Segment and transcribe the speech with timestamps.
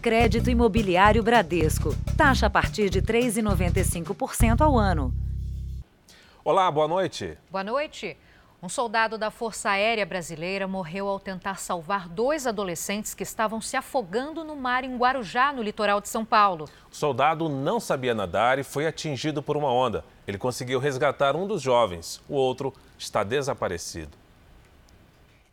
[0.00, 1.94] Crédito Imobiliário Bradesco.
[2.16, 5.12] Taxa a partir de 3,95% ao ano.
[6.42, 7.36] Olá, boa noite.
[7.50, 8.16] Boa noite.
[8.62, 13.76] Um soldado da Força Aérea Brasileira morreu ao tentar salvar dois adolescentes que estavam se
[13.76, 16.64] afogando no mar em Guarujá, no litoral de São Paulo.
[16.90, 20.02] O soldado não sabia nadar e foi atingido por uma onda.
[20.26, 24.16] Ele conseguiu resgatar um dos jovens, o outro está desaparecido.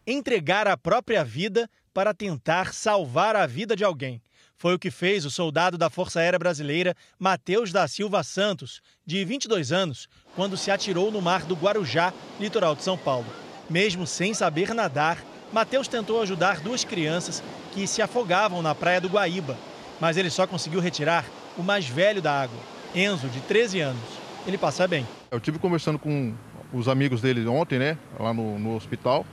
[0.05, 4.21] Entregar a própria vida para tentar salvar a vida de alguém.
[4.59, 9.23] Foi o que fez o soldado da Força Aérea Brasileira, Matheus da Silva Santos, de
[9.23, 13.27] 22 anos, quando se atirou no mar do Guarujá, litoral de São Paulo.
[13.69, 19.07] Mesmo sem saber nadar, Matheus tentou ajudar duas crianças que se afogavam na praia do
[19.07, 19.55] Guaíba,
[20.01, 21.23] mas ele só conseguiu retirar
[21.55, 22.59] o mais velho da água,
[22.95, 24.09] Enzo, de 13 anos.
[24.47, 25.05] Ele passa bem.
[25.29, 26.33] Eu tive conversando com
[26.73, 29.23] os amigos dele ontem, né, lá no, no hospital,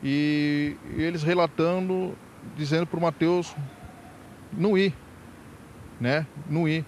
[0.00, 2.16] e eles relatando,
[2.56, 3.52] dizendo para o Matheus
[4.52, 4.94] não ir,
[6.00, 6.26] né?
[6.48, 6.84] Não ir,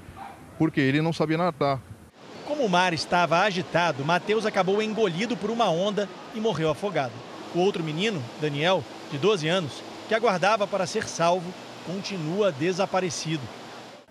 [0.58, 1.80] porque ele não sabia nadar.
[2.46, 7.12] Como o mar estava agitado, Mateus acabou engolido por uma onda e morreu afogado.
[7.54, 11.52] O outro menino, Daniel, de 12 anos, que aguardava para ser salvo,
[11.86, 13.42] continua desaparecido.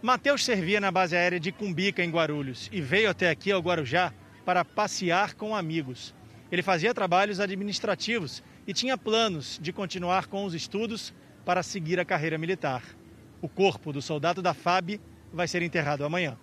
[0.02, 4.12] Mateus servia na base aérea de Cumbica, em Guarulhos, e veio até aqui ao Guarujá
[4.44, 6.14] para passear com amigos.
[6.52, 11.14] Ele fazia trabalhos administrativos e tinha planos de continuar com os estudos
[11.46, 12.84] para seguir a carreira militar.
[13.44, 15.02] O corpo do soldado da FAB
[15.34, 16.38] vai ser enterrado amanhã.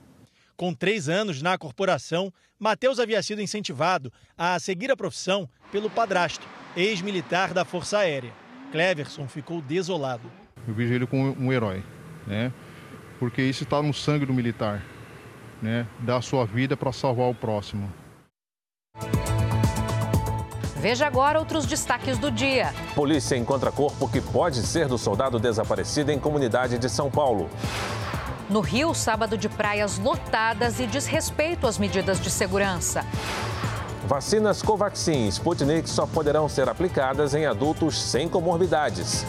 [0.54, 6.46] Com três anos na corporação, Matheus havia sido incentivado a seguir a profissão pelo padrasto,
[6.76, 8.30] ex-militar da Força Aérea.
[8.70, 10.30] Cleverson ficou desolado.
[10.68, 11.82] Eu vejo ele como um herói,
[12.26, 12.52] né?
[13.18, 14.84] Porque isso está no sangue do militar,
[15.62, 15.86] né?
[16.00, 17.90] Dar sua vida para salvar o próximo.
[20.80, 22.72] Veja agora outros destaques do dia.
[22.94, 27.50] Polícia encontra corpo que pode ser do soldado desaparecido em comunidade de São Paulo.
[28.48, 33.04] No Rio, sábado de praias lotadas e desrespeito às medidas de segurança.
[34.08, 39.26] Vacinas Covaxin e Sputnik só poderão ser aplicadas em adultos sem comorbidades.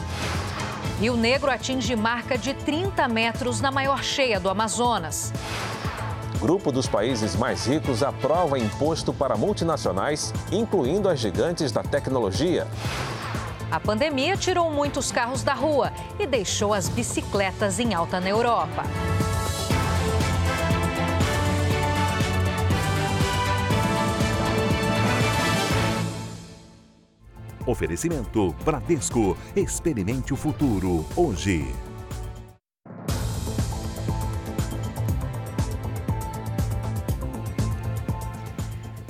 [1.01, 5.33] Rio Negro atinge marca de 30 metros na maior cheia do Amazonas.
[6.41, 12.67] Grupo dos países mais ricos aprova imposto para multinacionais, incluindo as gigantes da tecnologia.
[13.69, 18.83] A pandemia tirou muitos carros da rua e deixou as bicicletas em alta na Europa.
[27.67, 29.37] Oferecimento Bradesco.
[29.55, 31.71] Experimente o futuro hoje.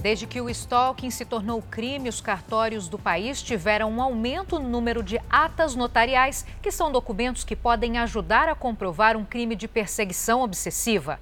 [0.02, 4.68] Desde que o stalking se tornou crime, os cartórios do país tiveram um aumento no
[4.68, 9.68] número de atas notariais, que são documentos que podem ajudar a comprovar um crime de
[9.68, 11.20] perseguição obsessiva.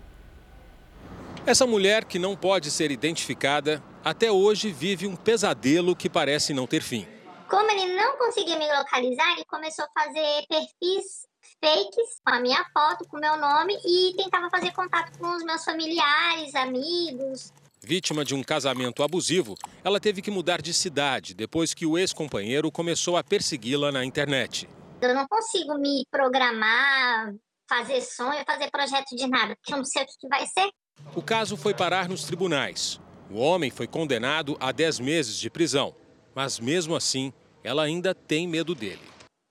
[1.45, 6.65] Essa mulher, que não pode ser identificada, até hoje vive um pesadelo que parece não
[6.65, 7.05] ter fim.
[7.49, 11.27] Como ele não conseguia me localizar, ele começou a fazer perfis
[11.61, 15.43] fakes com a minha foto, com o meu nome e tentava fazer contato com os
[15.43, 17.51] meus familiares, amigos,
[17.89, 22.71] Vítima de um casamento abusivo, ela teve que mudar de cidade depois que o ex-companheiro
[22.71, 24.69] começou a persegui-la na internet.
[25.01, 27.33] Eu não consigo me programar,
[27.67, 30.69] fazer sonho, fazer projeto de nada, porque eu não sei o que vai ser.
[31.15, 33.01] O caso foi parar nos tribunais.
[33.27, 35.95] O homem foi condenado a 10 meses de prisão,
[36.35, 37.33] mas mesmo assim,
[37.63, 39.01] ela ainda tem medo dele.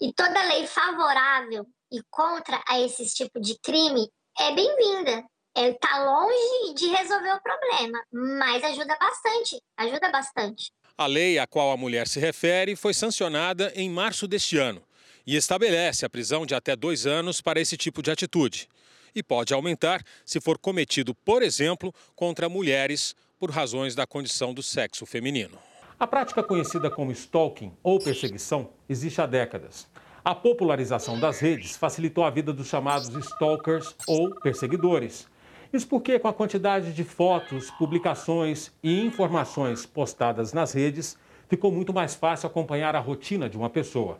[0.00, 5.24] E toda lei favorável e contra a esse tipo de crime é bem-vinda
[5.58, 10.70] ele está longe de resolver o problema, mas ajuda bastante, ajuda bastante.
[10.96, 14.80] A lei a qual a mulher se refere foi sancionada em março deste ano
[15.26, 18.68] e estabelece a prisão de até dois anos para esse tipo de atitude.
[19.12, 24.62] E pode aumentar se for cometido, por exemplo, contra mulheres por razões da condição do
[24.62, 25.58] sexo feminino.
[25.98, 29.88] A prática conhecida como stalking ou perseguição existe há décadas.
[30.24, 35.26] A popularização das redes facilitou a vida dos chamados stalkers ou perseguidores
[35.72, 41.92] isso porque, com a quantidade de fotos, publicações e informações postadas nas redes, ficou muito
[41.92, 44.18] mais fácil acompanhar a rotina de uma pessoa.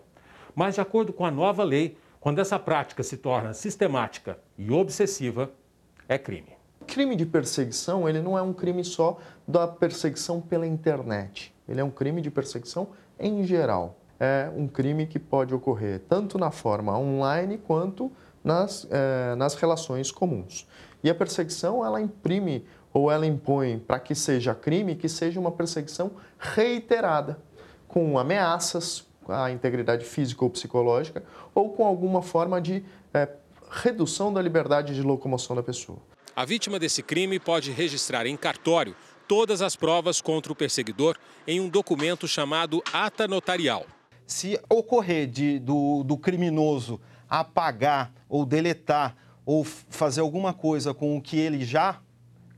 [0.55, 5.51] Mas, de acordo com a nova lei, quando essa prática se torna sistemática e obsessiva,
[6.09, 6.57] é crime.
[6.87, 11.55] crime de perseguição, ele não é um crime só da perseguição pela internet.
[11.69, 13.97] Ele é um crime de perseguição em geral.
[14.19, 18.11] É um crime que pode ocorrer tanto na forma online quanto
[18.43, 20.67] nas, eh, nas relações comuns.
[21.03, 25.53] E a perseguição, ela imprime ou ela impõe para que seja crime, que seja uma
[25.53, 27.39] perseguição reiterada,
[27.87, 31.23] com ameaças, a integridade física ou psicológica
[31.55, 33.29] ou com alguma forma de é,
[33.71, 35.99] redução da liberdade de locomoção da pessoa.
[36.35, 38.95] A vítima desse crime pode registrar em cartório
[39.27, 41.17] todas as provas contra o perseguidor
[41.47, 43.85] em um documento chamado ata notarial.
[44.27, 49.17] Se ocorrer de, do, do criminoso apagar ou deletar
[49.49, 52.03] ou fazer alguma coisa com o que ele já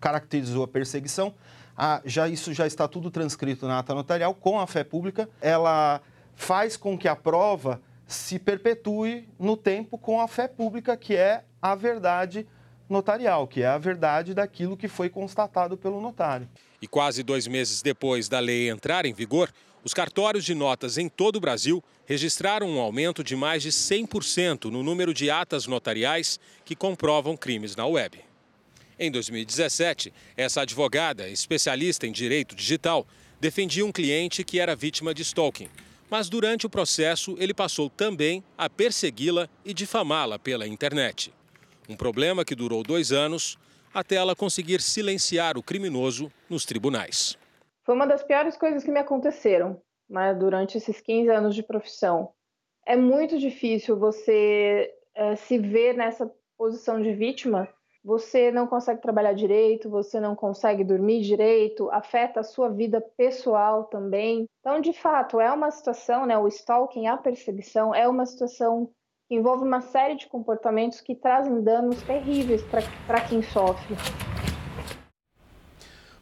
[0.01, 1.33] caracterizou a perseguição,
[1.77, 5.31] a, já, isso já está tudo transcrito na ata notarial com a fé pública.
[5.41, 6.01] Ela
[6.35, 11.45] faz com que a prova se perpetue no tempo com a fé pública, que é
[11.63, 12.45] a verdade
[12.89, 16.49] notarial, que é a verdade daquilo que foi constatado pelo notário.
[16.83, 19.49] E quase dois meses depois da lei entrar em vigor,
[19.85, 24.65] os cartórios de notas em todo o Brasil registraram um aumento de mais de 100%
[24.65, 28.19] no número de atas notariais que comprovam crimes na web.
[28.99, 33.07] Em 2017, essa advogada, especialista em direito digital,
[33.41, 35.69] defendia um cliente que era vítima de stalking.
[36.11, 41.33] Mas durante o processo, ele passou também a persegui-la e difamá-la pela internet.
[41.89, 43.57] Um problema que durou dois anos
[43.95, 47.39] até ela conseguir silenciar o criminoso nos tribunais.
[47.85, 49.81] Foi uma das piores coisas que me aconteceram
[50.11, 52.33] né, durante esses 15 anos de profissão.
[52.85, 57.69] É muito difícil você é, se ver nessa posição de vítima.
[58.03, 63.85] Você não consegue trabalhar direito, você não consegue dormir direito, afeta a sua vida pessoal
[63.85, 64.47] também.
[64.61, 68.91] Então, de fato, é uma situação, né, o stalking, a perseguição, é uma situação
[69.31, 72.63] envolve uma série de comportamentos que trazem danos terríveis
[73.07, 73.95] para quem sofre.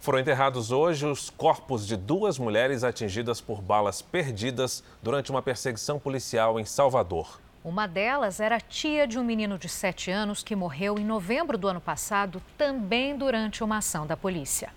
[0.09, 5.99] Foram enterrados hoje os corpos de duas mulheres atingidas por balas perdidas durante uma perseguição
[5.99, 7.39] policial em Salvador.
[7.63, 11.69] Uma delas era tia de um menino de 7 anos que morreu em novembro do
[11.69, 14.73] ano passado, também durante uma ação da polícia.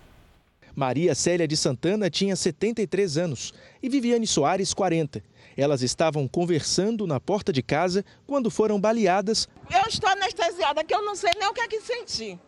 [0.76, 5.24] Maria Célia de Santana tinha 73 anos e Viviane Soares, 40.
[5.56, 9.48] Elas estavam conversando na porta de casa quando foram baleadas.
[9.70, 12.38] Eu estou anestesiada, que eu não sei nem o que é que senti.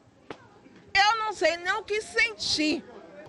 [0.95, 2.83] Eu não sei nem o que senti.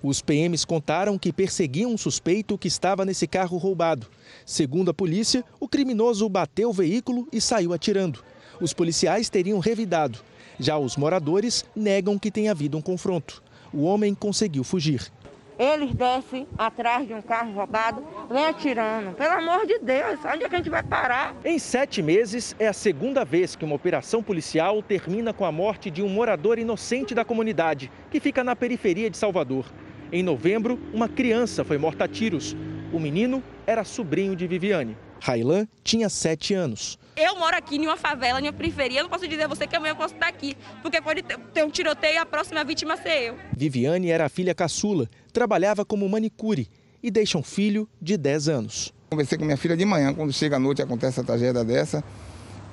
[0.03, 4.07] Os PMs contaram que perseguiam um suspeito que estava nesse carro roubado.
[4.45, 8.23] Segundo a polícia, o criminoso bateu o veículo e saiu atirando.
[8.62, 10.19] Os policiais teriam revidado.
[10.59, 13.44] Já os moradores negam que tenha havido um confronto.
[13.73, 15.12] O homem conseguiu fugir.
[15.57, 19.15] Eles descem atrás de um carro roubado, vem atirando.
[19.15, 21.33] Pelo amor de Deus, onde é que a gente vai parar?
[21.45, 25.89] Em sete meses, é a segunda vez que uma operação policial termina com a morte
[25.89, 29.65] de um morador inocente da comunidade, que fica na periferia de Salvador.
[30.11, 32.55] Em novembro, uma criança foi morta a tiros.
[32.91, 34.97] O menino era sobrinho de Viviane.
[35.21, 36.99] Railan tinha sete anos.
[37.15, 38.99] Eu moro aqui em uma favela, em uma periferia.
[38.99, 41.63] Eu não posso dizer a você que amanhã eu posso estar aqui, porque pode ter
[41.63, 43.35] um tiroteio e a próxima vítima ser eu.
[43.55, 46.69] Viviane era a filha caçula, trabalhava como manicure
[47.03, 48.93] e deixa um filho de 10 anos.
[49.09, 52.01] Conversei com minha filha de manhã, quando chega à noite e acontece a tragédia dessa.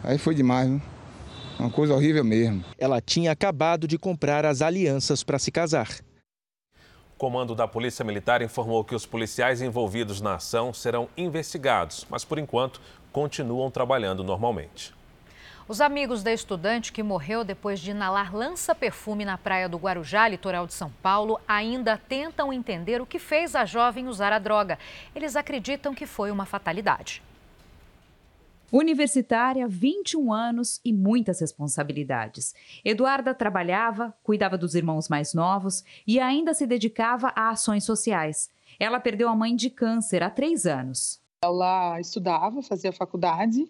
[0.04, 0.80] Aí foi demais, né?
[1.58, 2.64] Uma coisa horrível mesmo.
[2.78, 5.88] Ela tinha acabado de comprar as alianças para se casar.
[7.14, 12.24] O comando da Polícia Militar informou que os policiais envolvidos na ação serão investigados, mas
[12.24, 12.80] por enquanto
[13.12, 14.94] continuam trabalhando normalmente.
[15.72, 20.66] Os amigos da estudante que morreu depois de inalar lança-perfume na praia do Guarujá, litoral
[20.66, 24.78] de São Paulo, ainda tentam entender o que fez a jovem usar a droga.
[25.14, 27.22] Eles acreditam que foi uma fatalidade.
[28.70, 32.54] Universitária, 21 anos e muitas responsabilidades.
[32.84, 38.50] Eduarda trabalhava, cuidava dos irmãos mais novos e ainda se dedicava a ações sociais.
[38.78, 41.18] Ela perdeu a mãe de câncer há três anos.
[41.42, 43.66] Ela estudava, fazia faculdade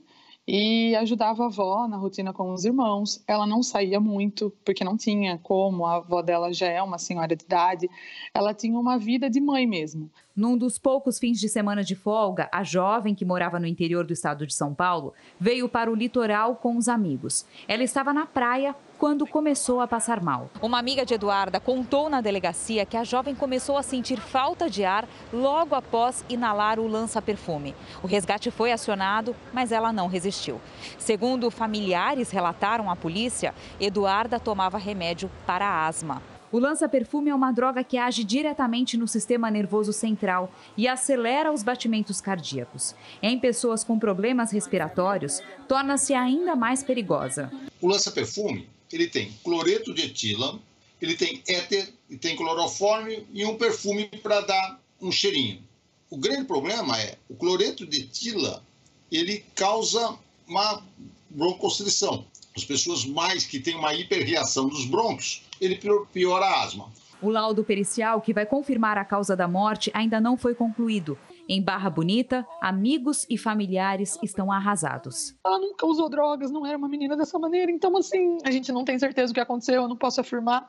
[0.47, 3.23] e ajudava a avó na rotina com os irmãos.
[3.27, 7.37] Ela não saía muito, porque não tinha como, a avó dela já é uma senhora
[7.37, 7.91] de idade.
[8.35, 10.11] Ela tinha uma vida de mãe mesmo.
[10.35, 14.15] Num dos poucos fins de semana de folga, a jovem que morava no interior do
[14.15, 17.45] estado de São Paulo veio para o litoral com os amigos.
[17.69, 20.49] Ela estava na praia quando começou a passar mal.
[20.63, 24.87] Uma amiga de Eduarda contou na delegacia que a jovem começou a sentir falta de
[24.87, 27.75] ar logo após inalar o lança-perfume.
[28.03, 30.59] O resgate foi acionado, mas ela não resistiu.
[30.99, 36.23] Segundo familiares relataram à polícia, Eduarda tomava remédio para asma.
[36.53, 41.63] O lança-perfume é uma droga que age diretamente no sistema nervoso central e acelera os
[41.63, 42.95] batimentos cardíacos.
[43.23, 47.51] Em pessoas com problemas respiratórios, torna-se ainda mais perigosa.
[47.81, 50.61] O lança-perfume ele tem cloreto de etila,
[51.01, 55.63] ele tem éter, e tem clorofórmio e um perfume para dar um cheirinho.
[56.11, 58.63] O grande problema é o cloreto de etila,
[59.11, 60.83] ele causa uma
[61.31, 62.27] broncostrição.
[62.55, 65.81] As pessoas mais que têm uma hiperreação dos brônquios, ele
[66.13, 66.91] piora a asma.
[67.23, 71.17] O laudo pericial que vai confirmar a causa da morte ainda não foi concluído.
[71.49, 75.35] Em Barra Bonita, amigos e familiares estão arrasados.
[75.47, 77.71] Ela nunca usou drogas, não era uma menina dessa maneira.
[77.71, 80.69] Então, assim, a gente não tem certeza do que aconteceu, eu não posso afirmar,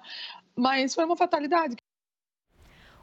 [0.56, 1.76] mas foi uma fatalidade.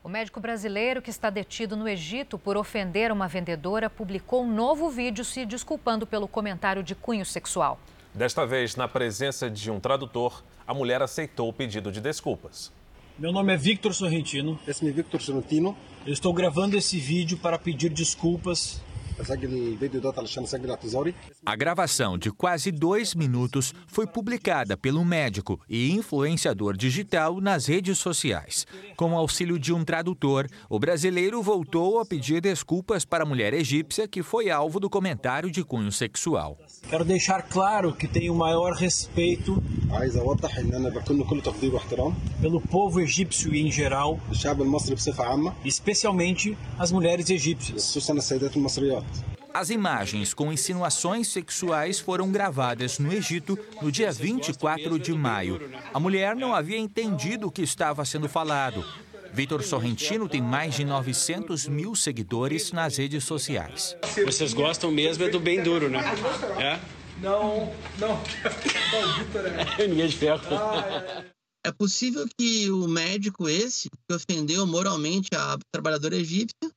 [0.03, 4.89] O médico brasileiro que está detido no Egito por ofender uma vendedora publicou um novo
[4.89, 7.79] vídeo se desculpando pelo comentário de cunho sexual.
[8.15, 12.73] Desta vez, na presença de um tradutor, a mulher aceitou o pedido de desculpas.
[13.19, 14.59] Meu nome é Victor Sorrentino.
[14.67, 15.77] Esse é Victor Sorrentino.
[16.07, 18.81] Eu estou gravando esse vídeo para pedir desculpas
[21.45, 27.99] a gravação de quase dois minutos foi publicada pelo médico e influenciador digital nas redes
[27.99, 28.67] sociais.
[28.97, 33.53] Com o auxílio de um tradutor, o brasileiro voltou a pedir desculpas para a mulher
[33.53, 36.57] egípcia que foi alvo do comentário de cunho sexual.
[36.89, 39.63] Quero deixar claro que tenho o maior respeito
[42.41, 44.19] pelo povo egípcio em geral,
[45.65, 47.97] especialmente as mulheres egípcias.
[49.53, 55.61] As imagens com insinuações sexuais foram gravadas no Egito no dia 24 de maio.
[55.93, 58.85] A mulher não havia entendido o que estava sendo falado.
[59.33, 63.97] Vitor Sorrentino tem mais de 900 mil seguidores nas redes sociais.
[64.25, 66.01] Vocês gostam mesmo é do bem duro, né?
[66.59, 66.81] É?
[67.21, 68.23] Não, não.
[69.89, 70.43] Ninguém de ferro.
[71.65, 76.71] É possível que o médico esse, que ofendeu moralmente a trabalhadora egípcia,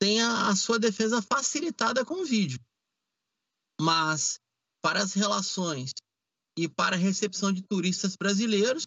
[0.00, 2.58] tenha a sua defesa facilitada com o vídeo.
[3.80, 4.38] Mas
[4.82, 5.92] para as relações
[6.58, 8.86] e para a recepção de turistas brasileiros,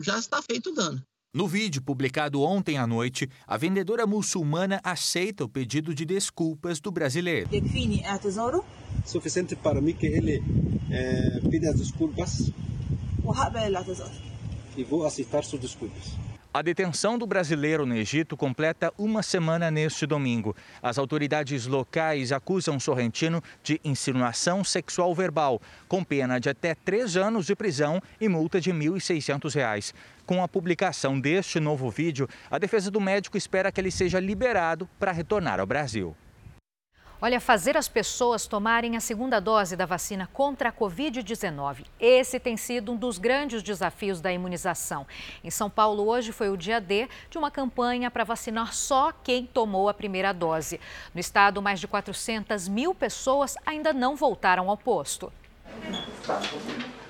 [0.00, 1.02] já está feito o dano.
[1.36, 6.90] No vídeo publicado ontem à noite, a vendedora muçulmana aceita o pedido de desculpas do
[6.90, 7.50] brasileiro.
[9.04, 10.42] Suficiente para mim que ele
[10.90, 12.50] eh, pida as desculpas
[14.78, 16.25] e vou aceitar suas desculpas.
[16.56, 20.56] A detenção do brasileiro no Egito completa uma semana neste domingo.
[20.82, 27.44] As autoridades locais acusam Sorrentino de insinuação sexual verbal, com pena de até três anos
[27.44, 29.92] de prisão e multa de R$ 1.600.
[30.24, 34.88] Com a publicação deste novo vídeo, a defesa do médico espera que ele seja liberado
[34.98, 36.16] para retornar ao Brasil.
[37.20, 41.86] Olha, fazer as pessoas tomarem a segunda dose da vacina contra a Covid-19.
[41.98, 45.06] Esse tem sido um dos grandes desafios da imunização.
[45.42, 49.46] Em São Paulo, hoje foi o dia D de uma campanha para vacinar só quem
[49.46, 50.78] tomou a primeira dose.
[51.14, 55.32] No estado, mais de 400 mil pessoas ainda não voltaram ao posto.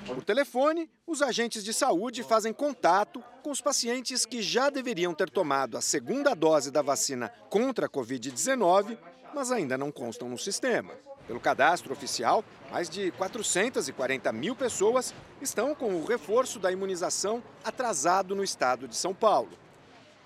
[0.05, 5.29] Por telefone, os agentes de saúde fazem contato com os pacientes que já deveriam ter
[5.29, 8.97] tomado a segunda dose da vacina contra a Covid-19
[9.37, 10.95] mas ainda não constam no sistema.
[11.27, 18.35] Pelo cadastro oficial, mais de 440 mil pessoas estão com o reforço da imunização atrasado
[18.35, 19.51] no estado de São Paulo.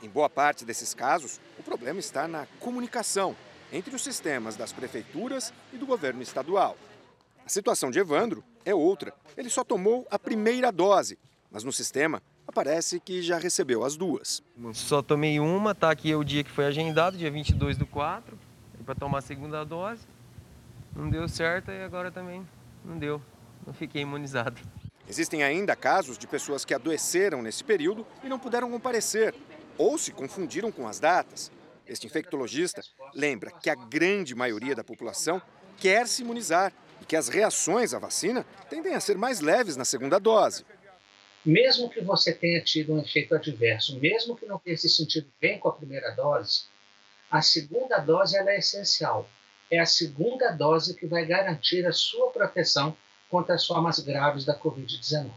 [0.01, 3.36] Em boa parte desses casos, o problema está na comunicação
[3.70, 6.77] entre os sistemas das prefeituras e do governo estadual.
[7.46, 9.13] A situação de Evandro é outra.
[9.36, 11.20] Ele só tomou a primeira dose,
[11.51, 14.41] mas no sistema aparece que já recebeu as duas.
[14.74, 18.50] Só tomei uma, tá aqui o dia que foi agendado, dia 22 do 4
[18.84, 20.06] para tomar a segunda dose.
[20.96, 22.46] Não deu certo e agora também
[22.84, 23.22] não deu.
[23.66, 24.60] Não fiquei imunizado.
[25.08, 29.34] Existem ainda casos de pessoas que adoeceram nesse período e não puderam comparecer
[29.78, 31.52] ou se confundiram com as datas.
[31.88, 32.82] Este infectologista
[33.14, 35.42] lembra que a grande maioria da população
[35.78, 36.72] quer se imunizar
[37.02, 40.64] e que as reações à vacina tendem a ser mais leves na segunda dose.
[41.44, 45.58] Mesmo que você tenha tido um efeito adverso, mesmo que não tenha se sentido bem
[45.58, 46.66] com a primeira dose,
[47.32, 49.28] a segunda dose é essencial.
[49.72, 52.96] É a segunda dose que vai garantir a sua proteção
[53.30, 55.32] contra as formas graves da Covid-19.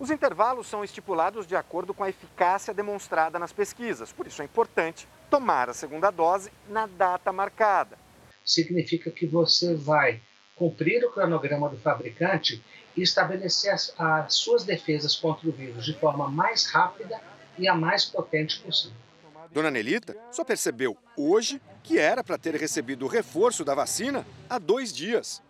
[0.00, 4.44] Os intervalos são estipulados de acordo com a eficácia demonstrada nas pesquisas, por isso é
[4.44, 7.96] importante tomar a segunda dose na data marcada.
[8.44, 10.20] Significa que você vai
[10.56, 12.62] cumprir o cronograma do fabricante
[12.96, 17.20] e estabelecer as, as suas defesas contra o vírus de forma mais rápida
[17.56, 19.07] e a mais potente possível.
[19.52, 24.58] Dona Nelita só percebeu hoje que era para ter recebido o reforço da vacina há
[24.58, 25.42] dois dias.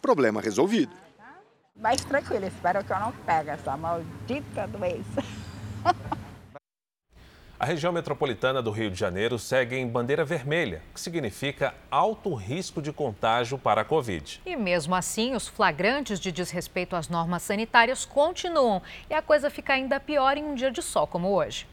[0.00, 0.94] Problema resolvido.
[1.74, 5.24] Mais tranquilo, espero que eu não pegue essa maldita doença.
[7.58, 12.80] A região metropolitana do Rio de Janeiro segue em bandeira vermelha, que significa alto risco
[12.80, 14.40] de contágio para a Covid.
[14.46, 18.80] E mesmo assim, os flagrantes de desrespeito às normas sanitárias continuam
[19.10, 21.66] e a coisa fica ainda pior em um dia de sol como hoje.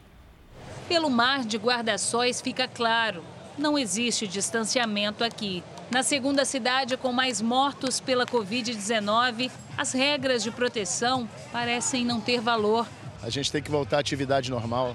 [0.88, 3.22] Pelo mar de guarda-sóis fica claro,
[3.58, 5.62] não existe distanciamento aqui.
[5.90, 12.40] Na segunda cidade com mais mortos pela Covid-19, as regras de proteção parecem não ter
[12.40, 12.86] valor.
[13.22, 14.94] A gente tem que voltar à atividade normal.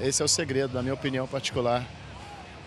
[0.00, 1.84] Esse é o segredo, na minha opinião particular.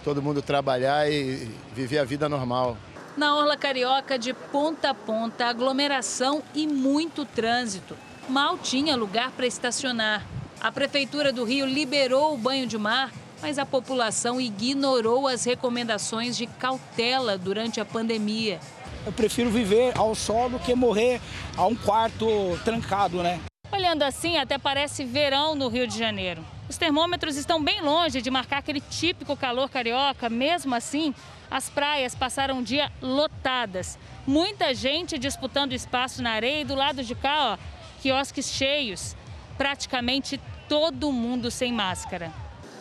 [0.03, 2.77] todo mundo trabalhar e viver a vida normal.
[3.17, 7.97] Na Orla Carioca, de ponta a ponta, aglomeração e muito trânsito.
[8.29, 10.23] Mal tinha lugar para estacionar.
[10.59, 16.35] A Prefeitura do Rio liberou o banho de mar, mas a população ignorou as recomendações
[16.35, 18.59] de cautela durante a pandemia.
[19.05, 21.21] Eu prefiro viver ao sol do que morrer
[21.55, 22.27] a um quarto
[22.65, 23.39] trancado, né?
[23.71, 26.43] Olhando assim, até parece verão no Rio de Janeiro.
[26.67, 31.13] Os termômetros estão bem longe de marcar aquele típico calor carioca, mesmo assim,
[31.49, 33.97] as praias passaram o dia lotadas.
[34.25, 37.57] Muita gente disputando espaço na areia e do lado de cá, ó,
[38.01, 39.15] quiosques cheios.
[39.57, 42.31] Praticamente todo mundo sem máscara.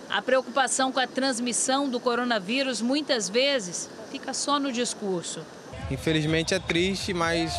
[0.09, 5.45] A preocupação com a transmissão do coronavírus muitas vezes fica só no discurso.
[5.90, 7.52] Infelizmente é triste, mas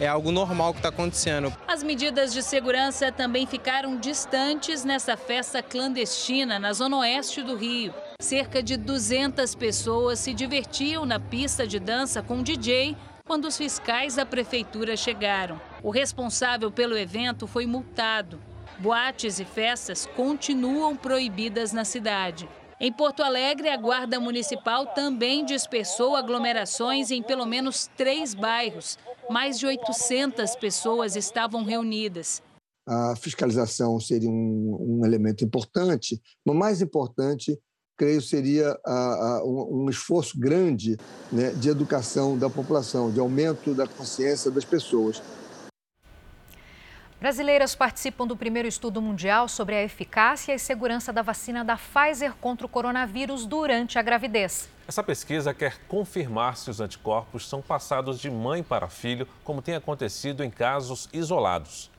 [0.00, 1.52] é algo normal que está acontecendo.
[1.66, 7.92] As medidas de segurança também ficaram distantes nessa festa clandestina na zona oeste do Rio.
[8.20, 12.96] Cerca de 200 pessoas se divertiam na pista de dança com DJ
[13.28, 15.60] quando os fiscais da prefeitura chegaram.
[15.82, 18.40] O responsável pelo evento foi multado.
[18.78, 22.48] Boates e festas continuam proibidas na cidade.
[22.80, 28.96] Em Porto Alegre, a Guarda Municipal também dispersou aglomerações em pelo menos três bairros.
[29.28, 32.42] Mais de 800 pessoas estavam reunidas.
[32.86, 37.60] A fiscalização seria um, um elemento importante, mas mais importante,
[37.98, 40.96] creio, seria a, a, um, um, esforço grande
[41.32, 45.20] né, de educação da população, de aumento da consciência das pessoas.
[47.20, 52.32] Brasileiras participam do primeiro estudo mundial sobre a eficácia e segurança da vacina da Pfizer
[52.40, 54.68] contra o coronavírus durante a gravidez.
[54.86, 59.74] Essa pesquisa quer confirmar se os anticorpos são passados de mãe para filho, como tem
[59.74, 61.90] acontecido em casos isolados.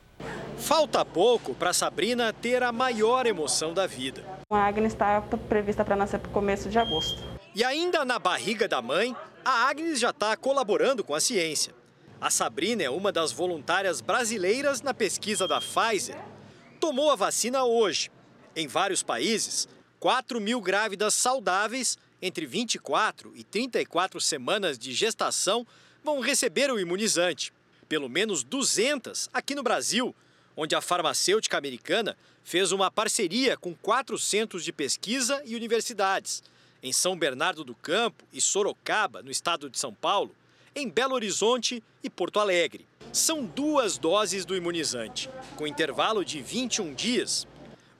[0.58, 4.24] Falta pouco para Sabrina ter a maior emoção da vida.
[4.50, 7.22] A Agnes está prevista para nascer para o começo de agosto.
[7.54, 11.74] E ainda na barriga da mãe, a Agnes já está colaborando com a ciência.
[12.20, 16.18] A Sabrina é uma das voluntárias brasileiras na pesquisa da Pfizer.
[16.78, 18.10] Tomou a vacina hoje.
[18.54, 19.66] Em vários países,
[19.98, 25.66] 4 mil grávidas saudáveis entre 24 e 34 semanas de gestação
[26.04, 27.52] vão receber o imunizante.
[27.90, 30.14] Pelo menos 200 aqui no Brasil,
[30.56, 36.40] onde a farmacêutica americana fez uma parceria com quatro centros de pesquisa e universidades,
[36.84, 40.32] em São Bernardo do Campo e Sorocaba, no estado de São Paulo,
[40.72, 42.86] em Belo Horizonte e Porto Alegre.
[43.12, 47.44] São duas doses do imunizante, com intervalo de 21 dias.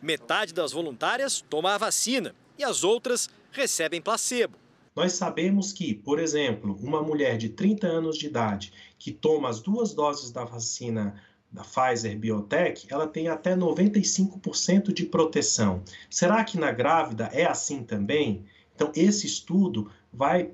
[0.00, 4.56] Metade das voluntárias toma a vacina e as outras recebem placebo.
[4.94, 9.60] Nós sabemos que, por exemplo, uma mulher de 30 anos de idade que toma as
[9.60, 15.82] duas doses da vacina da Pfizer Biotech, ela tem até 95% de proteção.
[16.08, 18.44] Será que na grávida é assim também?
[18.76, 20.52] Então, esse estudo vai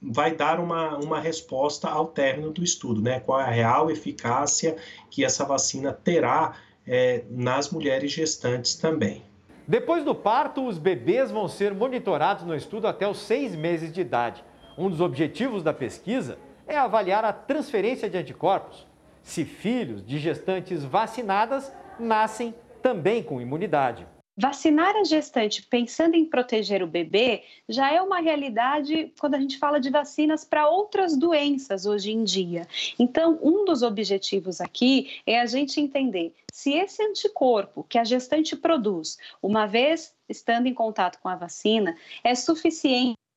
[0.00, 3.18] vai dar uma, uma resposta ao término do estudo, né?
[3.18, 4.76] Qual é a real eficácia
[5.10, 6.54] que essa vacina terá
[6.88, 9.22] é, nas mulheres gestantes também.
[9.66, 14.00] Depois do parto, os bebês vão ser monitorados no estudo até os seis meses de
[14.00, 14.42] idade.
[14.78, 18.86] Um dos objetivos da pesquisa é avaliar a transferência de anticorpos.
[19.22, 24.06] Se filhos de gestantes vacinadas nascem também com imunidade.
[24.40, 29.58] Vacinar a gestante pensando em proteger o bebê já é uma realidade quando a gente
[29.58, 32.64] fala de vacinas para outras doenças hoje em dia.
[33.00, 38.54] Então, um dos objetivos aqui é a gente entender se esse anticorpo que a gestante
[38.54, 42.32] produz, uma vez estando em contato com a vacina, é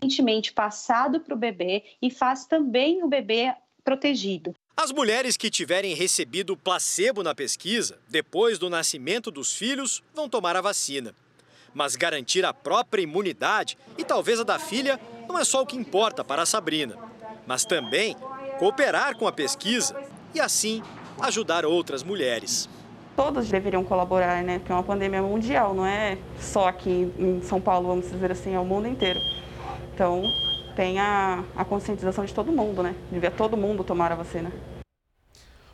[0.01, 4.55] suficientemente passado para o bebê e faz também o bebê protegido.
[4.75, 10.55] As mulheres que tiverem recebido placebo na pesquisa, depois do nascimento dos filhos, vão tomar
[10.55, 11.13] a vacina.
[11.73, 15.77] Mas garantir a própria imunidade e talvez a da filha não é só o que
[15.77, 16.97] importa para a Sabrina,
[17.45, 18.15] mas também
[18.57, 19.95] cooperar com a pesquisa
[20.33, 20.81] e assim
[21.21, 22.67] ajudar outras mulheres.
[23.15, 24.57] Todos deveriam colaborar, né?
[24.57, 28.55] Porque é uma pandemia mundial, não é só aqui em São Paulo, vamos dizer assim,
[28.55, 29.19] é o mundo inteiro.
[30.01, 30.33] Então,
[30.75, 32.95] tem a, a conscientização de todo mundo, né?
[33.11, 34.51] Devia todo mundo tomar a vacina.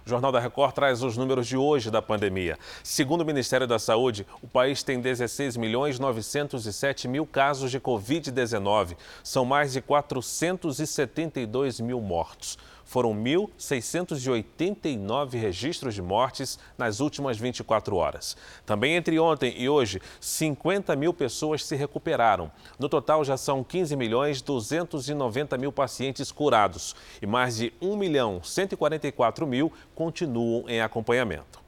[0.05, 2.59] O Jornal da Record traz os números de hoje da pandemia.
[2.83, 8.97] Segundo o Ministério da Saúde, o país tem 16 milhões 907 mil casos de Covid-19.
[9.23, 12.57] São mais de 472 mil mortos.
[12.87, 18.37] Foram 1.689 registros de mortes nas últimas 24 horas.
[18.65, 22.49] Também entre ontem e hoje, 50 mil pessoas se recuperaram.
[22.79, 28.41] No total, já são 15 milhões 290 mil pacientes curados e mais de 1 milhão
[28.41, 31.59] 144 mil continuam em acompanhamento.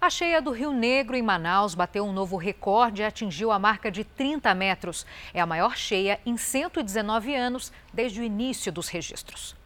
[0.00, 3.92] A cheia do Rio Negro, em Manaus, bateu um novo recorde e atingiu a marca
[3.92, 5.06] de 30 metros.
[5.32, 9.61] É a maior cheia em 119 anos, desde o início dos registros.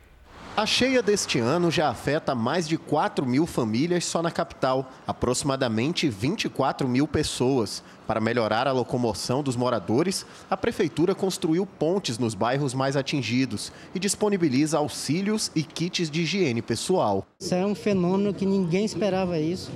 [0.57, 6.09] A cheia deste ano já afeta mais de 4 mil famílias só na capital, aproximadamente
[6.09, 7.83] 24 mil pessoas.
[8.07, 13.99] Para melhorar a locomoção dos moradores, a prefeitura construiu pontes nos bairros mais atingidos e
[13.99, 17.27] disponibiliza auxílios e kits de higiene pessoal.
[17.39, 19.71] Isso é um fenômeno que ninguém esperava isso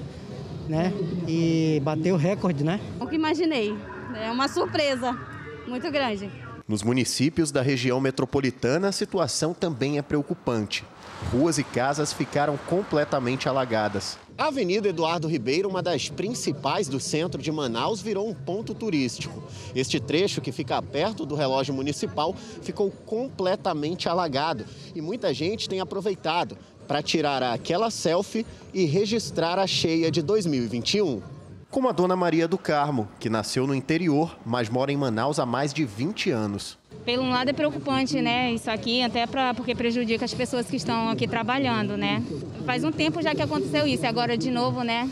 [0.71, 0.93] né?
[1.27, 2.81] E bateu o recorde, né?
[2.99, 3.77] Nunca imaginei.
[4.15, 5.19] É uma surpresa
[5.67, 6.31] muito grande.
[6.71, 10.85] Nos municípios da região metropolitana, a situação também é preocupante.
[11.33, 14.17] Ruas e casas ficaram completamente alagadas.
[14.39, 19.43] A Avenida Eduardo Ribeiro, uma das principais do centro de Manaus, virou um ponto turístico.
[19.75, 25.81] Este trecho, que fica perto do relógio municipal, ficou completamente alagado e muita gente tem
[25.81, 26.57] aproveitado
[26.87, 31.40] para tirar aquela selfie e registrar a cheia de 2021.
[31.71, 35.47] Como a dona Maria do Carmo, que nasceu no interior, mas mora em Manaus há
[35.47, 36.77] mais de 20 anos.
[37.05, 38.53] Pelo um lado é preocupante, né?
[38.53, 42.25] Isso aqui, até pra, porque prejudica as pessoas que estão aqui trabalhando, né?
[42.67, 45.09] Faz um tempo já que aconteceu isso, agora de novo, né?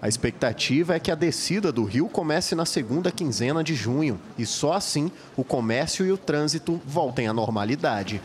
[0.00, 4.44] A expectativa é que a descida do rio comece na segunda quinzena de junho e
[4.44, 8.20] só assim o comércio e o trânsito voltem à normalidade.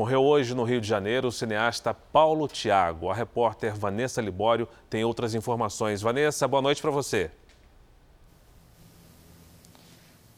[0.00, 3.10] Morreu hoje no Rio de Janeiro o cineasta Paulo Tiago.
[3.10, 6.00] A repórter Vanessa Libório tem outras informações.
[6.00, 7.30] Vanessa, boa noite para você.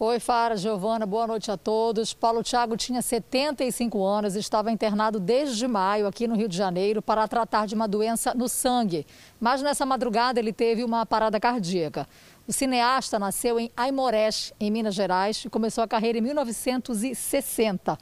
[0.01, 2.13] Oi, Fara, Giovana, boa noite a todos.
[2.13, 7.01] Paulo Thiago tinha 75 anos e estava internado desde maio aqui no Rio de Janeiro
[7.01, 9.07] para tratar de uma doença no sangue.
[9.39, 12.09] Mas nessa madrugada ele teve uma parada cardíaca.
[12.49, 17.97] O cineasta nasceu em Aimorés, em Minas Gerais, e começou a carreira em 1960.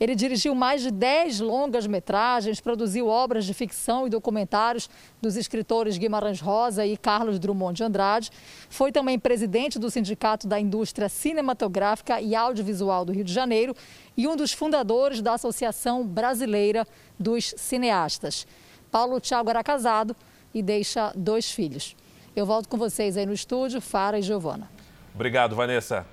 [0.00, 4.88] Ele dirigiu mais de 10 longas-metragens, produziu obras de ficção e documentários
[5.20, 8.30] dos escritores Guimarães Rosa e Carlos Drummond de Andrade.
[8.68, 13.74] Foi também presidente do Sindicato da Indústria Cinematográfica e Audiovisual do Rio de Janeiro
[14.16, 16.86] e um dos fundadores da Associação Brasileira
[17.18, 18.46] dos Cineastas.
[18.90, 20.16] Paulo Thiago era casado
[20.52, 21.96] e deixa dois filhos.
[22.34, 24.70] Eu volto com vocês aí no estúdio, Fara e Giovana.
[25.14, 26.06] Obrigado, Vanessa.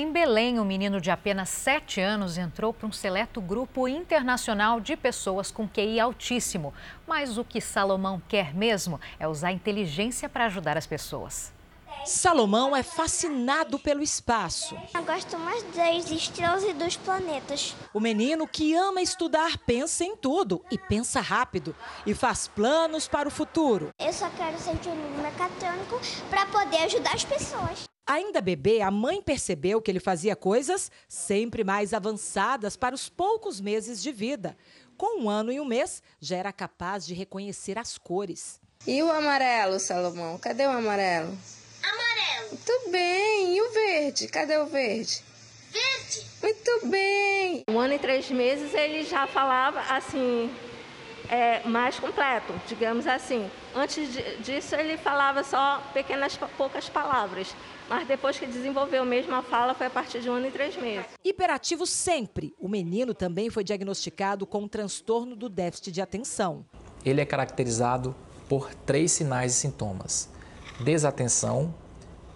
[0.00, 4.96] Em Belém, um menino de apenas 7 anos entrou para um seleto grupo internacional de
[4.96, 6.72] pessoas com QI altíssimo.
[7.04, 11.52] Mas o que Salomão quer mesmo é usar a inteligência para ajudar as pessoas.
[12.04, 14.78] Salomão é fascinado pelo espaço.
[14.94, 17.74] Eu gosto mais das estrelas e dos planetas.
[17.92, 21.74] O menino que ama estudar pensa em tudo e pensa rápido
[22.06, 23.88] e faz planos para o futuro.
[23.98, 27.88] Eu só quero ser engenheiro mecatrônico para poder ajudar as pessoas.
[28.10, 33.60] Ainda bebê, a mãe percebeu que ele fazia coisas sempre mais avançadas para os poucos
[33.60, 34.56] meses de vida.
[34.96, 38.58] Com um ano e um mês, já era capaz de reconhecer as cores.
[38.86, 40.38] E o amarelo, Salomão?
[40.38, 41.36] Cadê o amarelo?
[41.82, 42.48] Amarelo.
[42.48, 43.54] Muito bem.
[43.54, 44.28] E o verde?
[44.28, 45.22] Cadê o verde?
[45.70, 46.26] Verde.
[46.42, 47.62] Muito bem.
[47.68, 50.50] Um ano e três meses ele já falava assim,
[51.28, 53.50] é, mais completo, digamos assim.
[53.74, 54.08] Antes
[54.42, 57.54] disso ele falava só pequenas, poucas palavras
[57.88, 60.76] mas depois que desenvolveu mesmo a fala foi a partir de um ano e três
[60.76, 61.06] meses.
[61.24, 66.64] Hiperativo sempre, o menino também foi diagnosticado com um transtorno do déficit de atenção.
[67.04, 68.14] Ele é caracterizado
[68.48, 70.28] por três sinais e sintomas:
[70.80, 71.74] desatenção,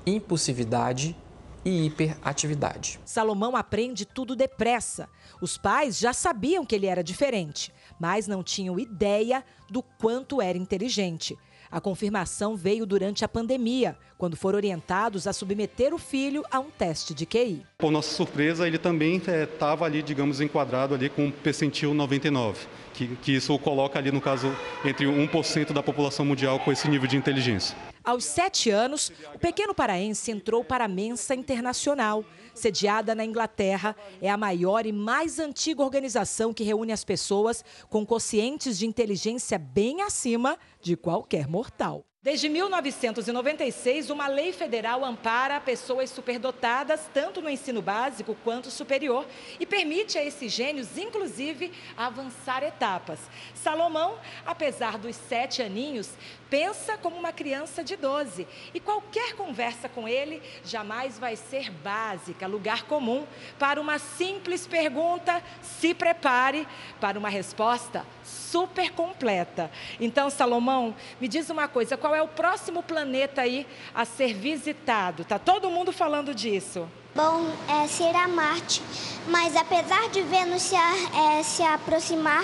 [0.06, 1.16] impulsividade
[1.64, 2.98] e hiperatividade.
[3.04, 5.08] Salomão aprende tudo depressa.
[5.40, 10.58] Os pais já sabiam que ele era diferente, mas não tinham ideia do quanto era
[10.58, 11.38] inteligente.
[11.72, 16.68] A confirmação veio durante a pandemia, quando foram orientados a submeter o filho a um
[16.68, 17.64] teste de QI.
[17.78, 23.06] Por nossa surpresa, ele também estava é, ali, digamos, enquadrado ali com percentil 99, que,
[23.22, 24.54] que isso o coloca ali, no caso,
[24.84, 27.74] entre 1% da população mundial com esse nível de inteligência.
[28.04, 33.94] Aos sete anos, o pequeno paraense entrou para a Mensa Internacional, sediada na Inglaterra.
[34.20, 39.56] É a maior e mais antiga organização que reúne as pessoas com conscientes de inteligência
[39.56, 42.04] bem acima de qualquer mortal.
[42.24, 49.26] Desde 1996, uma lei federal ampara pessoas superdotadas, tanto no ensino básico quanto superior,
[49.58, 53.18] e permite a esses gênios, inclusive, avançar etapas.
[53.54, 56.10] Salomão, apesar dos sete aninhos,
[56.52, 62.46] pensa como uma criança de 12 e qualquer conversa com ele jamais vai ser básica,
[62.46, 63.26] lugar comum.
[63.58, 66.68] Para uma simples pergunta, se prepare
[67.00, 69.70] para uma resposta super completa.
[69.98, 75.24] Então, Salomão, me diz uma coisa: qual é o próximo planeta aí a ser visitado?
[75.24, 76.86] Tá todo mundo falando disso.
[77.14, 78.82] Bom, é ser a Marte,
[79.28, 82.42] mas apesar de Vênus se, é, se aproximar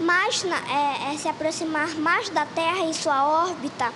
[0.00, 3.92] mais na, é, é, se aproximar mais da Terra em sua órbita,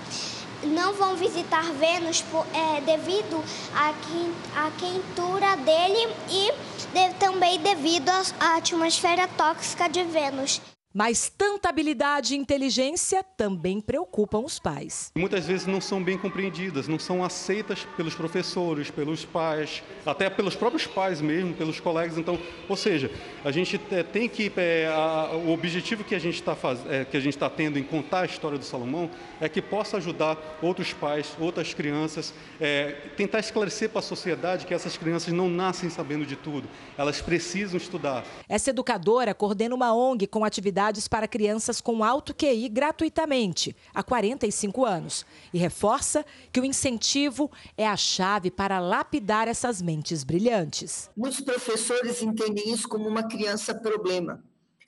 [0.63, 3.43] não vão visitar Vênus por, é, devido
[3.75, 6.53] à quentura dele e
[6.93, 10.61] de, também devido à atmosfera tóxica de Vênus.
[10.93, 15.13] Mas tanta habilidade e inteligência também preocupam os pais.
[15.17, 20.57] Muitas vezes não são bem compreendidas, não são aceitas pelos professores, pelos pais, até pelos
[20.57, 22.19] próprios pais mesmo, pelos colegas.
[22.19, 22.37] Então,
[22.69, 23.09] ou seja,
[23.45, 26.57] a gente é, tem que é, a, o objetivo que a gente está
[26.89, 29.09] é, que a gente está tendo em contar a história do Salomão
[29.41, 34.75] é que possa ajudar outros pais, outras crianças, é, tentar esclarecer para a sociedade que
[34.75, 38.25] essas crianças não nascem sabendo de tudo, elas precisam estudar.
[38.49, 44.03] Essa educadora coordena uma ONG com atividades atividades para crianças com alto QI gratuitamente, há
[44.03, 51.11] 45 anos, e reforça que o incentivo é a chave para lapidar essas mentes brilhantes.
[51.17, 54.43] Muitos professores entendem isso como uma criança problema,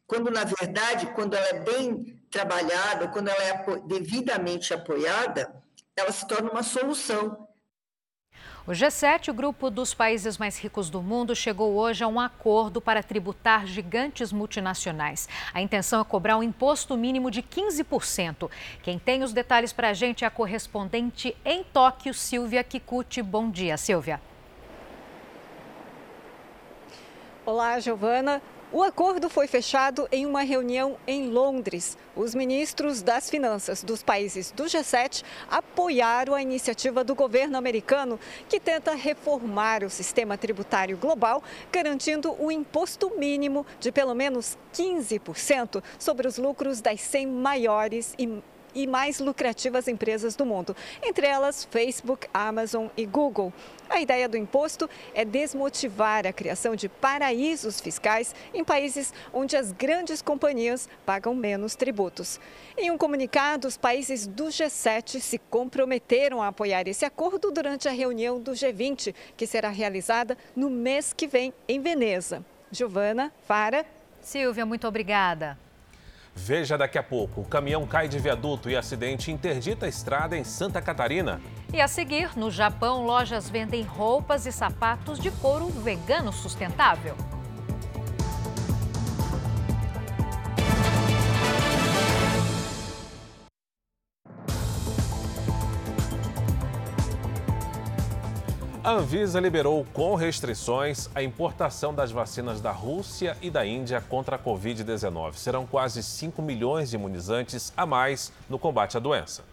[0.06, 5.54] quando na verdade, quando ela é bem trabalhada, quando ela é devidamente apoiada,
[5.94, 7.41] ela se torna uma solução
[8.66, 12.80] o G7, o grupo dos países mais ricos do mundo, chegou hoje a um acordo
[12.80, 15.28] para tributar gigantes multinacionais.
[15.52, 18.48] A intenção é cobrar um imposto mínimo de 15%.
[18.82, 23.20] Quem tem os detalhes para a gente é a correspondente em Tóquio, Silvia Kikuchi.
[23.20, 24.20] Bom dia, Silvia.
[27.44, 28.40] Olá, Giovana.
[28.74, 31.98] O acordo foi fechado em uma reunião em Londres.
[32.16, 38.58] Os ministros das finanças dos países do G7 apoiaram a iniciativa do governo americano, que
[38.58, 46.26] tenta reformar o sistema tributário global, garantindo um imposto mínimo de pelo menos 15% sobre
[46.26, 48.42] os lucros das 100 maiores e
[48.74, 53.52] e mais lucrativas empresas do mundo, entre elas Facebook, Amazon e Google.
[53.88, 59.70] A ideia do imposto é desmotivar a criação de paraísos fiscais em países onde as
[59.72, 62.40] grandes companhias pagam menos tributos.
[62.76, 67.92] Em um comunicado, os países do G7 se comprometeram a apoiar esse acordo durante a
[67.92, 72.44] reunião do G20, que será realizada no mês que vem em Veneza.
[72.70, 73.84] Giovana, Fara.
[74.22, 75.58] Silvia, muito obrigada.
[76.34, 80.44] Veja daqui a pouco: o caminhão cai de viaduto e acidente interdita a estrada em
[80.44, 81.40] Santa Catarina.
[81.72, 87.16] E a seguir, no Japão, lojas vendem roupas e sapatos de couro vegano sustentável.
[98.84, 104.34] A Anvisa liberou com restrições a importação das vacinas da Rússia e da Índia contra
[104.34, 105.34] a Covid-19.
[105.34, 109.44] Serão quase 5 milhões de imunizantes a mais no combate à doença.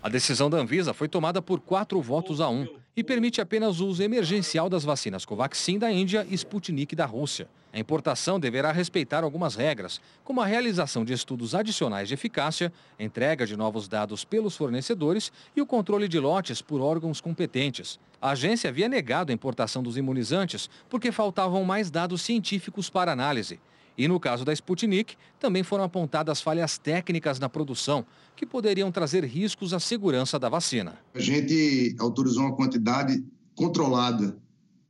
[0.00, 2.64] A decisão da Anvisa foi tomada por quatro votos a um
[2.96, 7.48] e permite apenas o uso emergencial das vacinas Covaxin da Índia e Sputnik da Rússia.
[7.72, 13.44] A importação deverá respeitar algumas regras, como a realização de estudos adicionais de eficácia, entrega
[13.44, 17.98] de novos dados pelos fornecedores e o controle de lotes por órgãos competentes.
[18.20, 23.58] A agência havia negado a importação dos imunizantes porque faltavam mais dados científicos para análise.
[23.96, 28.04] E no caso da Sputnik, também foram apontadas falhas técnicas na produção,
[28.36, 30.98] que poderiam trazer riscos à segurança da vacina.
[31.14, 33.22] A gente autorizou uma quantidade
[33.54, 34.36] controlada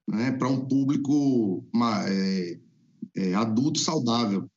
[0.08, 1.64] né, para um público
[2.06, 2.58] é,
[3.16, 4.48] é, adulto saudável.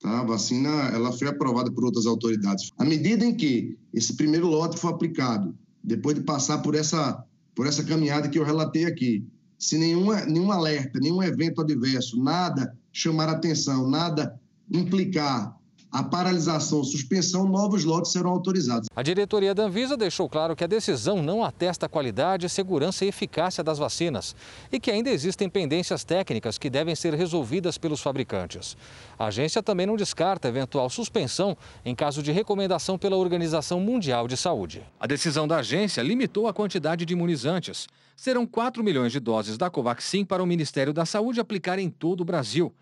[0.00, 0.20] Tá?
[0.20, 2.70] A vacina ela foi aprovada por outras autoridades.
[2.76, 7.24] À medida em que esse primeiro lote foi aplicado, depois de passar por essa
[7.54, 9.26] por essa caminhada que eu relatei aqui.
[9.58, 14.38] Se nenhuma, nenhum alerta, nenhum evento adverso, nada chamar atenção, nada
[14.70, 15.56] implicar
[15.94, 18.88] a paralisação, suspensão, novos lotes serão autorizados.
[18.96, 23.08] A diretoria da Anvisa deixou claro que a decisão não atesta a qualidade, segurança e
[23.08, 24.34] eficácia das vacinas
[24.72, 28.76] e que ainda existem pendências técnicas que devem ser resolvidas pelos fabricantes.
[29.16, 34.36] A agência também não descarta eventual suspensão em caso de recomendação pela Organização Mundial de
[34.36, 34.82] Saúde.
[34.98, 37.86] A decisão da agência limitou a quantidade de imunizantes.
[38.16, 42.22] Serão 4 milhões de doses da Covaxin para o Ministério da Saúde aplicar em todo
[42.22, 42.74] o Brasil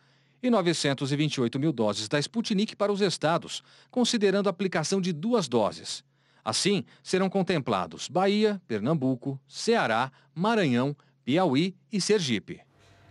[0.43, 6.05] e 928 mil doses da Sputnik para os estados, considerando a aplicação de duas doses.
[6.45, 12.61] Assim, serão contemplados Bahia, Pernambuco, Ceará, Maranhão, Piauí e Sergipe.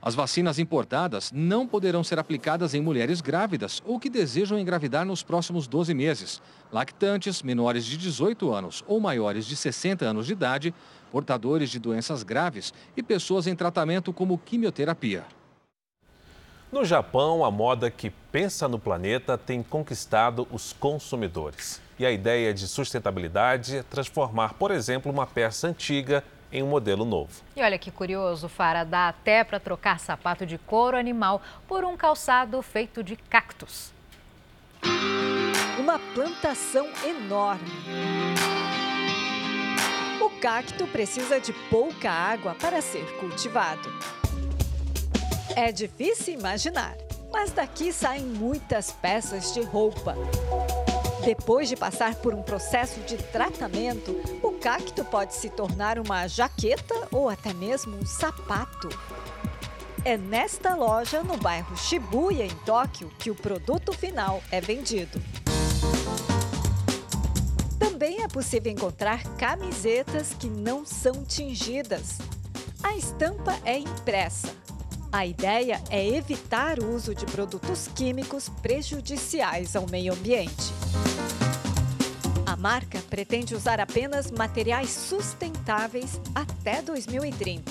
[0.02, 5.22] As vacinas importadas não poderão ser aplicadas em mulheres grávidas ou que desejam engravidar nos
[5.22, 6.42] próximos 12 meses,
[6.72, 10.74] lactantes, menores de 18 anos ou maiores de 60 anos de idade,
[11.12, 15.24] portadores de doenças graves e pessoas em tratamento como quimioterapia.
[16.72, 21.82] No Japão, a moda que pensa no planeta tem conquistado os consumidores.
[22.00, 27.04] E a ideia de sustentabilidade é transformar, por exemplo, uma peça antiga em um modelo
[27.04, 27.42] novo.
[27.58, 31.98] E olha que curioso, Fara, dá até para trocar sapato de couro animal por um
[31.98, 33.92] calçado feito de cactos.
[35.78, 37.70] Uma plantação enorme.
[40.22, 43.90] O cacto precisa de pouca água para ser cultivado.
[45.56, 46.96] É difícil imaginar,
[47.32, 50.16] mas daqui saem muitas peças de roupa.
[51.26, 54.12] Depois de passar por um processo de tratamento,
[54.42, 58.90] o cacto pode se tornar uma jaqueta ou até mesmo um sapato.
[60.04, 65.22] É nesta loja, no bairro Shibuya, em Tóquio, que o produto final é vendido.
[67.78, 72.18] Também é possível encontrar camisetas que não são tingidas.
[72.82, 74.61] A estampa é impressa.
[75.14, 80.72] A ideia é evitar o uso de produtos químicos prejudiciais ao meio ambiente.
[82.46, 87.70] A marca pretende usar apenas materiais sustentáveis até 2030.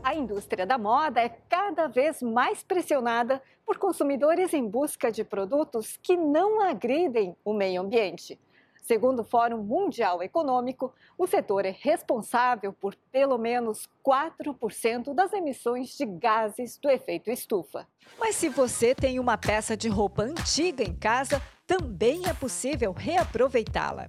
[0.00, 5.98] A indústria da moda é cada vez mais pressionada por consumidores em busca de produtos
[6.00, 8.38] que não agridem o meio ambiente.
[8.86, 15.96] Segundo o Fórum Mundial Econômico, o setor é responsável por pelo menos 4% das emissões
[15.98, 17.84] de gases do efeito estufa.
[18.16, 24.06] Mas se você tem uma peça de roupa antiga em casa, também é possível reaproveitá-la.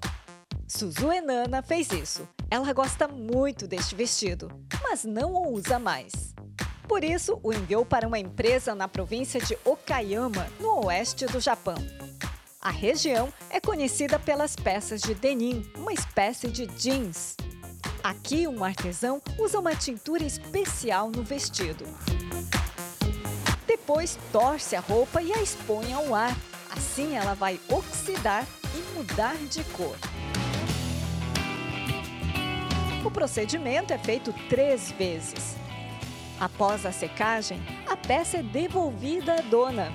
[0.67, 2.29] Suzu Enana fez isso.
[2.51, 4.47] Ela gosta muito deste vestido,
[4.83, 6.35] mas não o usa mais.
[6.87, 11.77] Por isso, o enviou para uma empresa na província de Okayama, no oeste do Japão.
[12.67, 17.37] A região é conhecida pelas peças de denim, uma espécie de jeans.
[18.03, 21.85] Aqui, um artesão usa uma tintura especial no vestido.
[23.65, 26.35] Depois, torce a roupa e a expõe ao ar.
[26.69, 29.95] Assim, ela vai oxidar e mudar de cor.
[33.05, 35.55] O procedimento é feito três vezes.
[36.37, 39.89] Após a secagem, a peça é devolvida à dona.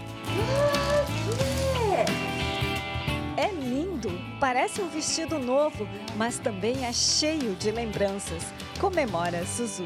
[4.02, 4.10] Lindo!
[4.40, 5.86] Parece um vestido novo,
[6.16, 8.42] mas também é cheio de lembranças.
[8.80, 9.84] Comemora Suzu.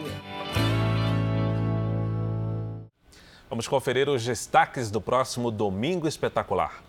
[3.48, 6.83] Vamos conferir os destaques do próximo Domingo Espetacular.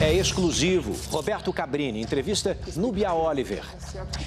[0.00, 0.96] É exclusivo.
[1.10, 3.64] Roberto Cabrini, entrevista Nubia Oliver.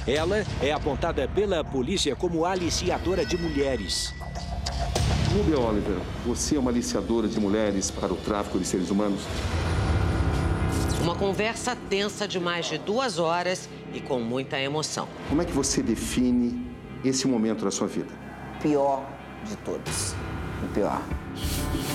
[0.06, 4.14] Ela é apontada pela polícia como aliciadora de mulheres.
[5.36, 9.22] Nubia Oliver, você é uma aliciadora de mulheres para o tráfico de seres humanos?
[11.04, 15.06] Uma conversa tensa de mais de duas horas e com muita emoção.
[15.28, 16.66] Como é que você define
[17.04, 18.08] esse momento da sua vida?
[18.62, 19.04] Pior
[19.44, 20.16] de todos.
[20.64, 21.02] O pior.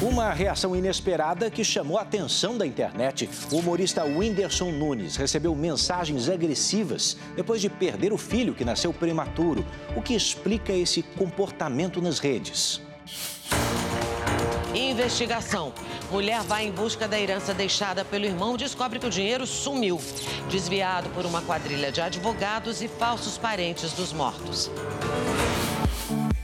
[0.02, 3.30] Uma reação inesperada que chamou a atenção da internet.
[3.50, 9.64] O humorista Whindersson Nunes recebeu mensagens agressivas depois de perder o filho que nasceu prematuro.
[9.96, 12.82] O que explica esse comportamento nas redes?
[14.74, 15.72] Investigação.
[16.10, 20.00] Mulher vai em busca da herança deixada pelo irmão e descobre que o dinheiro sumiu,
[20.50, 24.70] desviado por uma quadrilha de advogados e falsos parentes dos mortos.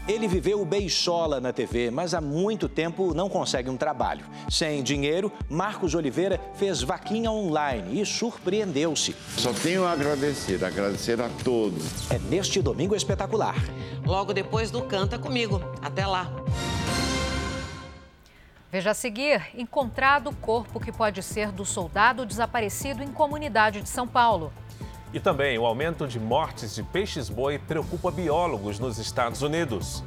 [0.07, 4.27] Ele viveu o beijola na TV, mas há muito tempo não consegue um trabalho.
[4.51, 9.17] Sem dinheiro, Marcos Oliveira fez vaquinha online e surpreendeu-se.
[9.39, 12.11] Só tenho a agradecer, agradecer a todos.
[12.11, 13.57] É neste domingo espetacular.
[14.05, 15.59] Logo depois do Canta Comigo.
[15.81, 16.31] Até lá.
[18.75, 23.89] Veja a seguir: encontrado o corpo que pode ser do soldado desaparecido em comunidade de
[23.89, 24.53] São Paulo.
[25.13, 30.03] E também o aumento de mortes de peixes-boi preocupa biólogos nos Estados Unidos.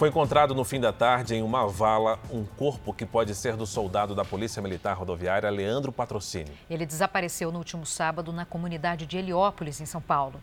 [0.00, 3.66] Foi encontrado no fim da tarde em uma vala um corpo que pode ser do
[3.66, 6.54] soldado da Polícia Militar Rodoviária Leandro Patrocínio.
[6.70, 10.40] Ele desapareceu no último sábado na comunidade de Heliópolis, em São Paulo.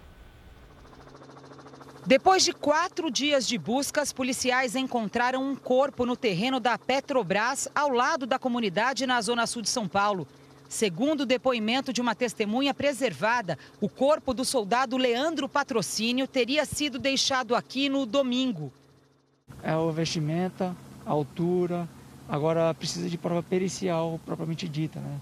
[2.05, 7.89] Depois de quatro dias de buscas, policiais encontraram um corpo no terreno da Petrobras, ao
[7.89, 10.27] lado da comunidade na zona sul de São Paulo.
[10.69, 16.99] Segundo o depoimento de uma testemunha preservada, o corpo do soldado Leandro Patrocínio teria sido
[16.99, 18.71] deixado aqui no domingo.
[19.67, 20.73] É o vestimenta,
[21.05, 21.89] a altura,
[22.29, 25.19] agora precisa de prova pericial propriamente dita, né?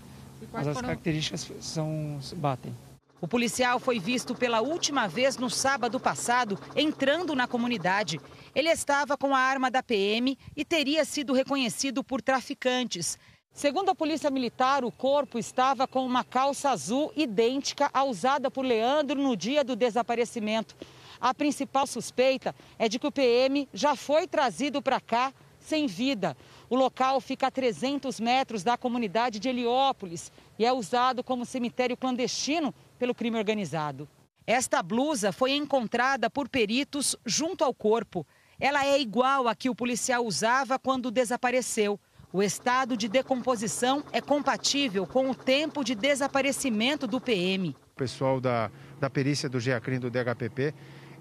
[0.53, 2.71] Mas as características são batem.
[3.19, 8.21] O policial foi visto pela última vez no sábado passado, entrando na comunidade.
[8.53, 13.17] Ele estava com a arma da PM e teria sido reconhecido por traficantes.
[13.51, 18.63] Segundo a Polícia Militar, o corpo estava com uma calça azul idêntica à usada por
[18.63, 20.76] Leandro no dia do desaparecimento.
[21.20, 26.38] A principal suspeita é de que o PM já foi trazido para cá sem vida.
[26.70, 31.97] O local fica a 300 metros da comunidade de Heliópolis e é usado como cemitério
[31.97, 34.07] clandestino pelo crime organizado.
[34.47, 38.26] Esta blusa foi encontrada por peritos junto ao corpo.
[38.59, 41.99] Ela é igual à que o policial usava quando desapareceu.
[42.32, 47.76] O estado de decomposição é compatível com o tempo de desaparecimento do PM.
[47.93, 50.74] O pessoal da, da perícia do GEACRIM do DHPP,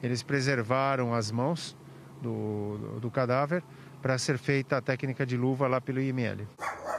[0.06, 1.76] eles preservaram as mãos
[2.20, 3.62] do, do, do cadáver
[4.02, 6.46] para ser feita a técnica de luva lá pelo IML.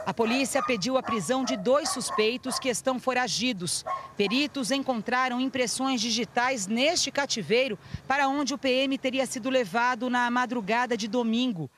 [0.04, 3.84] A polícia pediu a prisão de dois suspeitos que estão foragidos.
[4.16, 7.76] Peritos encontraram impressões digitais neste cativeiro
[8.06, 11.68] para onde o PM teria sido levado na madrugada de domingo.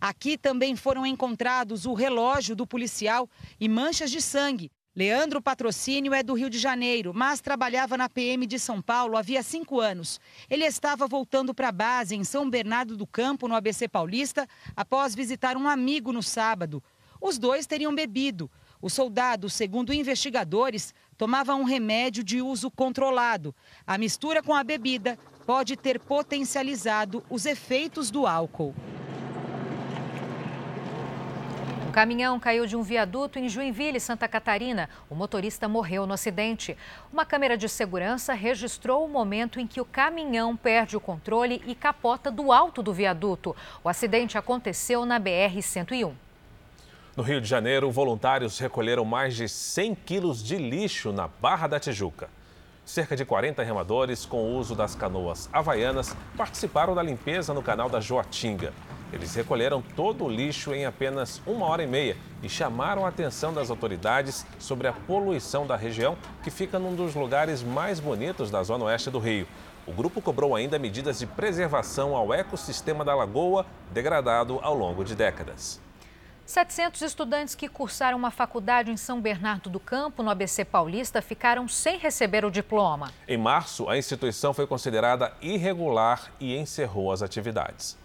[0.00, 3.28] Aqui também foram encontrados o relógio do policial
[3.58, 4.70] e manchas de sangue.
[4.98, 9.44] Leandro Patrocínio é do Rio de Janeiro, mas trabalhava na PM de São Paulo havia
[9.44, 10.20] cinco anos.
[10.50, 14.44] Ele estava voltando para a base em São Bernardo do Campo, no ABC Paulista,
[14.74, 16.82] após visitar um amigo no sábado.
[17.20, 18.50] Os dois teriam bebido.
[18.82, 23.54] O soldado, segundo investigadores, tomava um remédio de uso controlado.
[23.86, 28.74] A mistura com a bebida pode ter potencializado os efeitos do álcool
[31.98, 34.88] caminhão caiu de um viaduto em Joinville, Santa Catarina.
[35.10, 36.76] O motorista morreu no acidente.
[37.12, 41.74] Uma câmera de segurança registrou o momento em que o caminhão perde o controle e
[41.74, 43.56] capota do alto do viaduto.
[43.82, 46.12] O acidente aconteceu na BR-101.
[47.16, 51.80] No Rio de Janeiro, voluntários recolheram mais de 100 quilos de lixo na Barra da
[51.80, 52.30] Tijuca.
[52.84, 57.90] Cerca de 40 remadores, com o uso das canoas havaianas, participaram da limpeza no canal
[57.90, 58.72] da Joatinga.
[59.12, 63.52] Eles recolheram todo o lixo em apenas uma hora e meia e chamaram a atenção
[63.52, 68.62] das autoridades sobre a poluição da região, que fica num dos lugares mais bonitos da
[68.62, 69.46] zona oeste do Rio.
[69.86, 75.14] O grupo cobrou ainda medidas de preservação ao ecossistema da lagoa, degradado ao longo de
[75.14, 75.80] décadas.
[76.44, 81.68] 700 estudantes que cursaram uma faculdade em São Bernardo do Campo, no ABC Paulista, ficaram
[81.68, 83.10] sem receber o diploma.
[83.26, 87.98] Em março, a instituição foi considerada irregular e encerrou as atividades.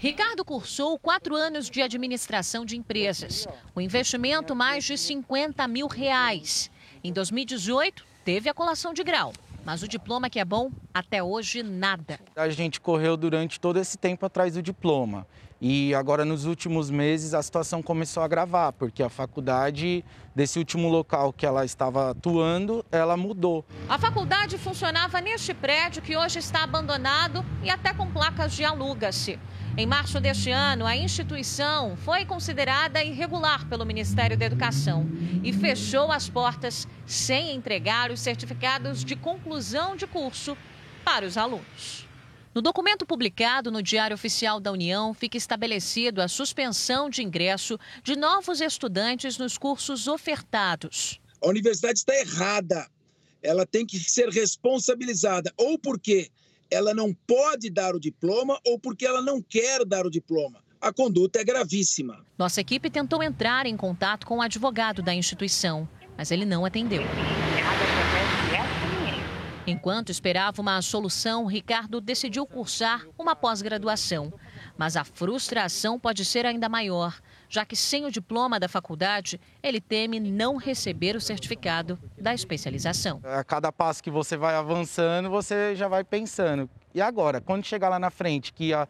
[0.00, 3.46] Ricardo cursou quatro anos de administração de empresas.
[3.74, 6.70] O investimento, mais de 50 mil reais.
[7.04, 9.30] Em 2018, teve a colação de grau.
[9.62, 12.18] Mas o diploma que é bom, até hoje, nada.
[12.34, 15.26] A gente correu durante todo esse tempo atrás do diploma.
[15.60, 20.02] E agora, nos últimos meses, a situação começou a agravar, porque a faculdade,
[20.34, 23.66] desse último local que ela estava atuando, ela mudou.
[23.86, 29.38] A faculdade funcionava neste prédio que hoje está abandonado e até com placas de aluga-se.
[29.76, 35.06] Em março deste ano, a instituição foi considerada irregular pelo Ministério da Educação
[35.44, 40.56] e fechou as portas sem entregar os certificados de conclusão de curso
[41.04, 42.06] para os alunos.
[42.52, 48.16] No documento publicado no Diário Oficial da União, fica estabelecido a suspensão de ingresso de
[48.16, 51.20] novos estudantes nos cursos ofertados.
[51.40, 52.88] A universidade está errada.
[53.40, 56.28] Ela tem que ser responsabilizada, ou porque
[56.70, 60.62] ela não pode dar o diploma ou porque ela não quer dar o diploma.
[60.80, 62.24] A conduta é gravíssima.
[62.38, 67.02] Nossa equipe tentou entrar em contato com o advogado da instituição, mas ele não atendeu.
[69.66, 74.32] Enquanto esperava uma solução, Ricardo decidiu cursar uma pós-graduação.
[74.76, 79.80] Mas a frustração pode ser ainda maior, já que sem o diploma da faculdade, ele
[79.80, 83.20] teme não receber o certificado da especialização.
[83.24, 86.70] A cada passo que você vai avançando, você já vai pensando.
[86.94, 88.86] E agora, quando chegar lá na frente, que a,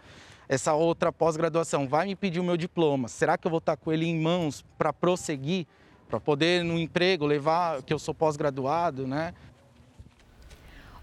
[0.46, 3.90] essa outra pós-graduação vai me pedir o meu diploma, será que eu vou estar com
[3.90, 5.66] ele em mãos para prosseguir?
[6.06, 9.32] Para poder no emprego levar que eu sou pós-graduado, né?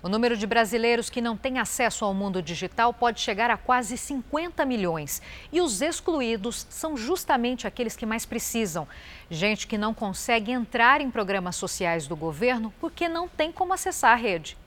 [0.08, 3.97] O número de brasileiros que não têm acesso ao mundo digital pode chegar a quase
[3.97, 5.22] 50 milhões.
[5.51, 8.88] E os excluídos são justamente aqueles que mais precisam.
[9.30, 14.14] Gente que não consegue entrar em programas sociais do governo porque não tem como acessar
[14.14, 14.58] a rede.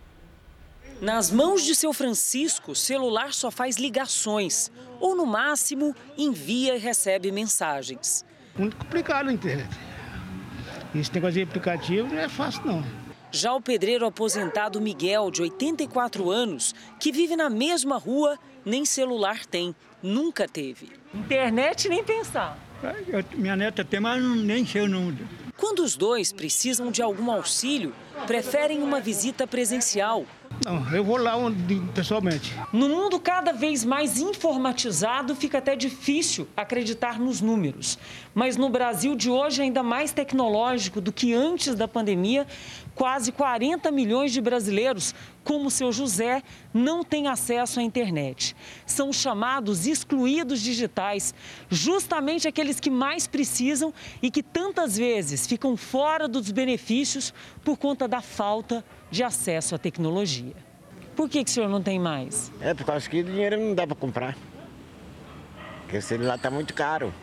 [1.00, 4.70] Nas mãos de seu Francisco, o celular só faz ligações
[5.00, 8.26] ou, no máximo, envia e recebe mensagens.
[8.58, 9.70] Muito complicado a internet.
[10.94, 13.09] Esse negócio de aplicativo não é fácil, não.
[13.32, 19.46] Já o pedreiro aposentado Miguel, de 84 anos, que vive na mesma rua, nem celular
[19.46, 20.90] tem, nunca teve.
[21.14, 22.58] Internet nem pensar.
[23.08, 25.28] Eu, minha neta tem, mas nem sei o número.
[25.56, 27.92] Quando os dois precisam de algum auxílio,
[28.26, 30.24] preferem uma visita presencial.
[30.64, 31.34] Não, eu vou lá
[31.94, 32.54] pessoalmente.
[32.72, 37.98] No mundo cada vez mais informatizado, fica até difícil acreditar nos números.
[38.34, 42.46] Mas no Brasil de hoje, ainda mais tecnológico do que antes da pandemia,
[43.00, 46.42] quase 40 milhões de brasileiros como o seu José,
[46.74, 48.54] não têm acesso à internet.
[48.84, 51.34] São chamados excluídos digitais,
[51.70, 53.90] justamente aqueles que mais precisam
[54.20, 57.32] e que tantas vezes ficam fora dos benefícios
[57.64, 60.54] por conta da falta de acesso à tecnologia.
[61.16, 62.52] Por que, que o senhor não tem mais?
[62.60, 64.36] É, porque acho que o dinheiro não dá para comprar.
[65.84, 67.14] Porque o celular está muito caro.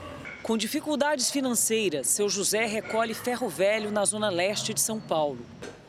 [0.48, 5.39] Com dificuldades financeiras, seu José recolhe ferro velho na zona leste de São Paulo.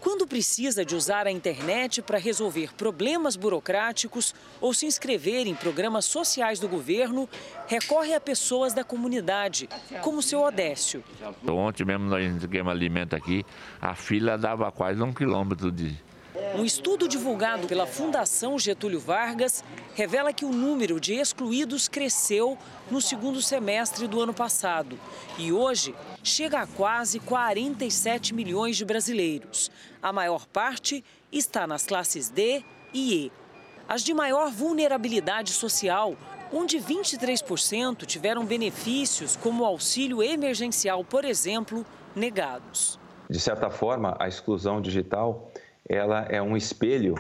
[0.01, 6.07] Quando precisa de usar a internet para resolver problemas burocráticos ou se inscrever em programas
[6.07, 7.29] sociais do governo,
[7.69, 9.69] recorre a pessoas da comunidade,
[10.03, 11.05] como o seu Odécio.
[11.47, 13.47] Ontem mesmo nós entregamos alimento aqui,
[13.81, 15.97] a fila dava quase um quilômetro de,
[16.55, 19.63] um estudo divulgado pela Fundação Getúlio Vargas
[19.95, 22.57] revela que o número de excluídos cresceu
[22.91, 24.99] no segundo semestre do ano passado
[25.37, 29.71] e hoje chega a quase 47 milhões de brasileiros.
[30.03, 33.33] A maior parte está nas classes D e E.
[33.89, 36.17] As de maior vulnerabilidade social,
[36.53, 41.85] onde 23% tiveram benefícios como auxílio emergencial, por exemplo,
[42.15, 42.99] negados.
[43.31, 45.48] De certa forma, a exclusão digital
[45.89, 47.15] ela é um espelho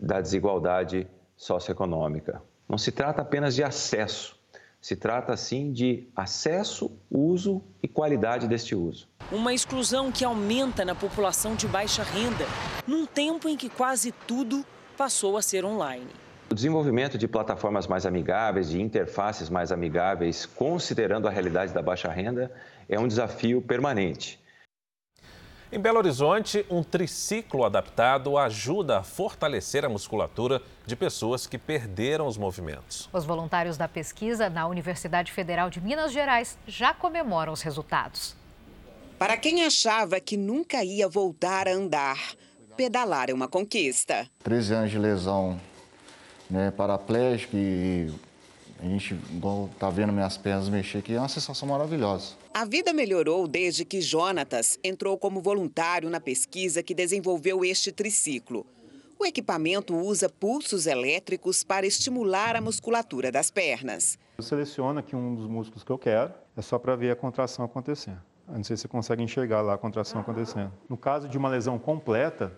[0.00, 1.06] da desigualdade
[1.36, 2.42] socioeconômica.
[2.68, 4.36] Não se trata apenas de acesso,
[4.80, 9.08] se trata sim de acesso, uso e qualidade deste uso.
[9.30, 12.46] Uma exclusão que aumenta na população de baixa renda,
[12.86, 14.64] num tempo em que quase tudo
[14.96, 16.06] passou a ser online.
[16.50, 22.08] O desenvolvimento de plataformas mais amigáveis, de interfaces mais amigáveis, considerando a realidade da baixa
[22.08, 22.52] renda,
[22.88, 24.40] é um desafio permanente.
[25.76, 32.26] Em Belo Horizonte, um triciclo adaptado ajuda a fortalecer a musculatura de pessoas que perderam
[32.26, 33.10] os movimentos.
[33.12, 38.34] Os voluntários da pesquisa na Universidade Federal de Minas Gerais já comemoram os resultados.
[39.18, 42.16] Para quem achava que nunca ia voltar a andar,
[42.74, 44.26] pedalar é uma conquista.
[44.44, 45.60] 13 anos de lesão
[46.48, 48.10] né, paraplégico e
[48.80, 52.45] a gente, igual tá vendo minhas pernas mexer aqui, é uma sensação maravilhosa.
[52.58, 58.64] A vida melhorou desde que Jonatas entrou como voluntário na pesquisa que desenvolveu este triciclo.
[59.18, 64.18] O equipamento usa pulsos elétricos para estimular a musculatura das pernas.
[64.38, 67.62] Eu seleciono aqui um dos músculos que eu quero, é só para ver a contração
[67.62, 68.22] acontecendo.
[68.48, 70.72] não sei se você consegue enxergar lá a contração acontecendo.
[70.88, 72.50] No caso de uma lesão completa,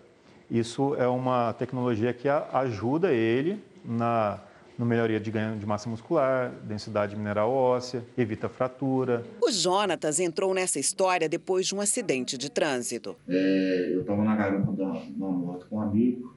[0.49, 4.39] isso é uma tecnologia que ajuda ele na
[4.79, 9.25] no melhoria de ganho de massa muscular, densidade mineral óssea, evita fratura.
[9.43, 13.13] O Jonatas entrou nessa história depois de um acidente de trânsito.
[13.27, 16.33] É, eu estava na garupa de uma moto com um amigo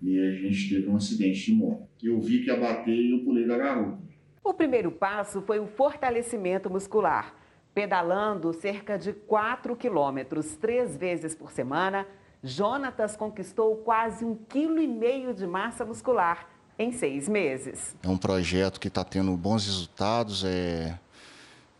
[0.00, 1.88] e a gente teve um acidente de moto.
[2.00, 3.98] Eu vi que ia bater e eu pulei da garupa.
[4.44, 7.34] O primeiro passo foi o fortalecimento muscular.
[7.74, 12.06] Pedalando cerca de 4 quilômetros três vezes por semana,
[12.44, 17.96] Jonatas conquistou quase um quilo e meio de massa muscular em seis meses.
[18.02, 20.98] É um projeto que está tendo bons resultados, é,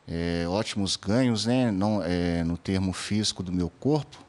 [0.08, 1.70] é, ótimos ganhos né?
[1.70, 4.24] Não, é, no termo físico do meu corpo.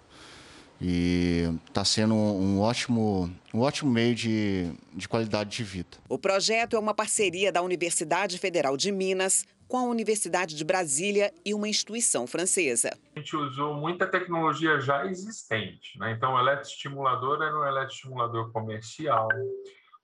[0.79, 5.97] E está sendo um ótimo, um ótimo meio de, de qualidade de vida.
[6.07, 11.33] O projeto é uma parceria da Universidade Federal de Minas com a Universidade de Brasília
[11.43, 12.97] e uma instituição francesa.
[13.15, 15.97] A gente usou muita tecnologia já existente.
[15.99, 16.11] Né?
[16.11, 19.27] Então, o eletroestimulador era um eletroestimulador comercial.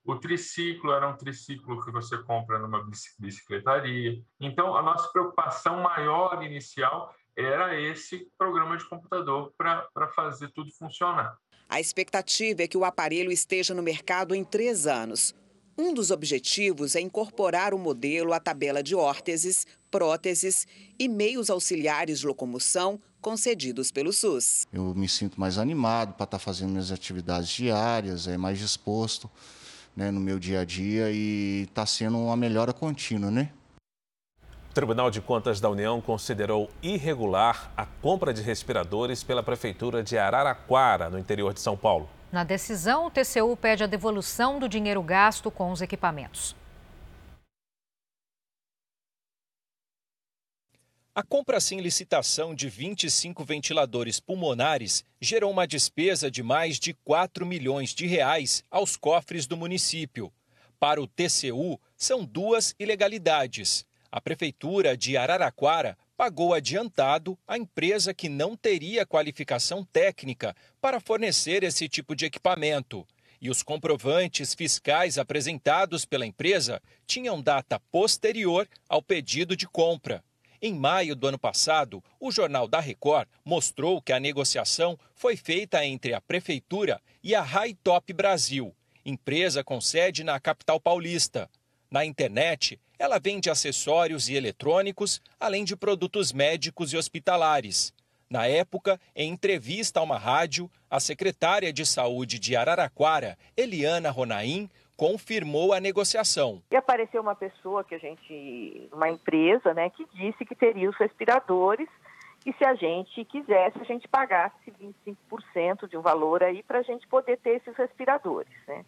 [0.06, 2.86] O triciclo era um triciclo que você compra numa
[3.18, 4.22] bicicletaria.
[4.38, 11.38] Então, a nossa preocupação maior inicial era esse programa de computador para fazer tudo funcionar.
[11.70, 15.34] A expectativa é que o aparelho esteja no mercado em três anos.
[15.76, 20.66] Um dos objetivos é incorporar o modelo à tabela de órteses, próteses
[20.98, 24.66] e meios auxiliares de locomoção concedidos pelo SUS.
[24.70, 29.30] Eu me sinto mais animado para estar fazendo minhas atividades diárias, é mais disposto
[29.96, 33.50] né, no meu dia a dia e está sendo uma melhora contínua, né?
[34.70, 40.18] O Tribunal de Contas da União considerou irregular a compra de respiradores pela Prefeitura de
[40.18, 42.08] Araraquara, no interior de São Paulo.
[42.32, 46.56] Na decisão, o TCU pede a devolução do dinheiro gasto com os equipamentos.
[51.16, 57.46] A compra sem licitação de 25 ventiladores pulmonares gerou uma despesa de mais de 4
[57.46, 60.32] milhões de reais aos cofres do município.
[60.80, 63.86] Para o TCU, são duas ilegalidades.
[64.10, 71.62] A prefeitura de Araraquara pagou adiantado a empresa que não teria qualificação técnica para fornecer
[71.62, 73.06] esse tipo de equipamento.
[73.40, 80.24] E os comprovantes fiscais apresentados pela empresa tinham data posterior ao pedido de compra.
[80.66, 85.84] Em maio do ano passado, o Jornal da Record mostrou que a negociação foi feita
[85.84, 91.50] entre a Prefeitura e a High Top Brasil, empresa com sede na capital paulista.
[91.90, 97.92] Na internet, ela vende acessórios e eletrônicos, além de produtos médicos e hospitalares.
[98.30, 104.70] Na época, em entrevista a uma rádio, a secretária de Saúde de Araraquara, Eliana Ronaim,
[104.96, 106.62] confirmou a negociação.
[106.70, 110.96] E apareceu uma pessoa que a gente, uma empresa, né, que disse que teria os
[110.96, 111.88] respiradores
[112.46, 116.82] e se a gente quisesse, a gente pagasse 25% de um valor aí para a
[116.82, 118.84] gente poder ter esses respiradores, né?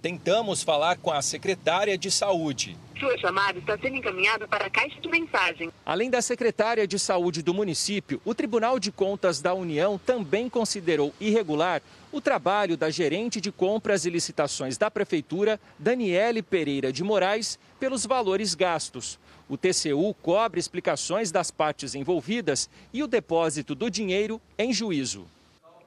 [0.00, 2.74] Tentamos falar com a secretária de Saúde.
[2.98, 5.70] Sua chamada está sendo encaminhada para a caixa de mensagem.
[5.84, 11.12] Além da secretária de Saúde do município, o Tribunal de Contas da União também considerou
[11.20, 11.82] irregular
[12.12, 18.04] o trabalho da gerente de compras e licitações da Prefeitura, Daniele Pereira de Moraes, pelos
[18.04, 19.18] valores gastos.
[19.48, 25.26] O TCU cobre explicações das partes envolvidas e o depósito do dinheiro em juízo.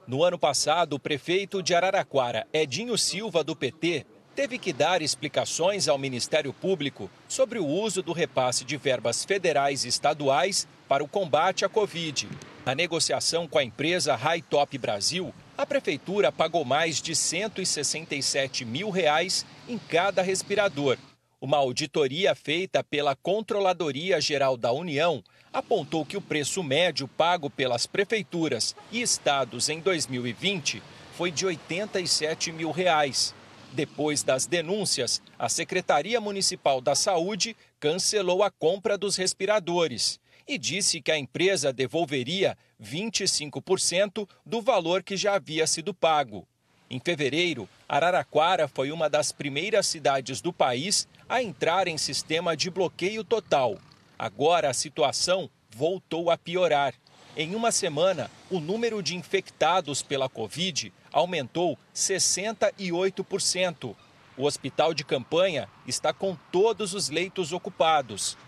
[0.06, 4.04] No ano passado, o prefeito de Araraquara, Edinho Silva, do PT,
[4.34, 9.84] teve que dar explicações ao Ministério Público sobre o uso do repasse de verbas federais
[9.84, 12.28] e estaduais para o combate à Covid.
[12.66, 18.90] Na negociação com a empresa High Top Brasil, a prefeitura pagou mais de 167 mil
[18.90, 20.98] reais em cada respirador.
[21.40, 27.86] Uma auditoria feita pela Controladoria Geral da União apontou que o preço médio pago pelas
[27.86, 30.82] prefeituras e estados em 2020
[31.16, 33.34] foi de 87 mil reais.
[33.72, 41.00] Depois das denúncias, a Secretaria Municipal da Saúde cancelou a compra dos respiradores e disse
[41.00, 46.46] que a empresa devolveria 25% do valor que já havia sido pago.
[46.90, 52.70] Em fevereiro, Araraquara foi uma das primeiras cidades do país a entrar em sistema de
[52.70, 53.78] bloqueio total.
[54.18, 56.94] Agora a situação voltou a piorar.
[57.36, 63.96] Em uma semana, o número de infectados pela Covid aumentou 68%.
[64.36, 68.38] O hospital de campanha está com todos os leitos ocupados.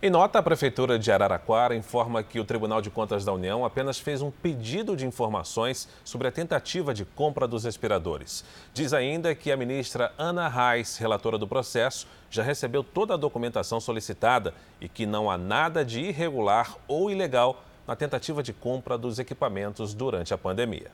[0.00, 3.98] Em nota, a Prefeitura de Araraquara informa que o Tribunal de Contas da União apenas
[3.98, 8.44] fez um pedido de informações sobre a tentativa de compra dos respiradores.
[8.72, 13.80] Diz ainda que a ministra Ana Reis, relatora do processo, já recebeu toda a documentação
[13.80, 19.18] solicitada e que não há nada de irregular ou ilegal na tentativa de compra dos
[19.18, 20.92] equipamentos durante a pandemia.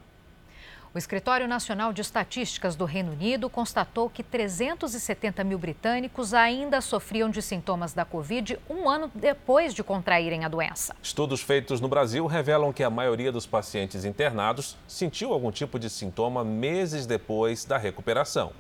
[0.95, 7.29] O Escritório Nacional de Estatísticas do Reino Unido constatou que 370 mil britânicos ainda sofriam
[7.29, 10.95] de sintomas da Covid um ano depois de contraírem a doença.
[11.03, 15.91] Estudos feitos no Brasil revelam que a maioria dos pacientes internados sentiu algum tipo de
[15.91, 18.53] sintoma meses depois da recuperação.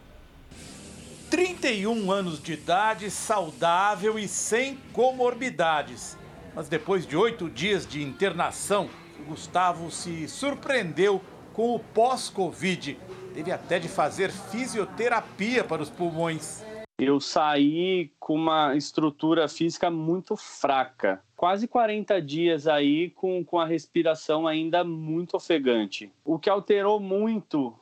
[1.31, 6.19] 31 anos de idade, saudável e sem comorbidades.
[6.53, 8.91] Mas depois de oito dias de internação,
[9.29, 11.23] Gustavo se surpreendeu
[11.55, 12.99] com o pós-Covid.
[13.33, 16.63] Teve até de fazer fisioterapia para os pulmões.
[16.99, 21.23] Eu saí com uma estrutura física muito fraca.
[21.37, 26.13] Quase 40 dias aí com, com a respiração ainda muito ofegante.
[26.25, 27.75] O que alterou muito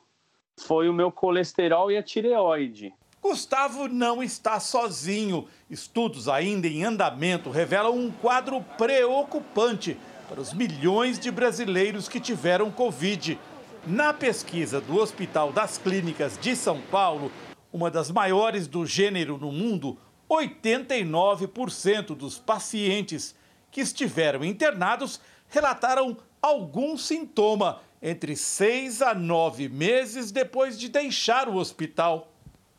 [0.59, 2.93] foi o meu colesterol e a tireoide.
[3.21, 5.47] Gustavo não está sozinho.
[5.69, 9.97] Estudos ainda em andamento revelam um quadro preocupante
[10.27, 13.39] para os milhões de brasileiros que tiveram Covid.
[13.85, 17.29] Na pesquisa do Hospital das Clínicas de São Paulo,
[17.71, 19.97] uma das maiores do gênero no mundo,
[20.29, 23.35] 89% dos pacientes
[23.69, 25.19] que estiveram internados
[25.49, 32.31] relataram algum sintoma entre seis a nove meses depois de deixar o hospital.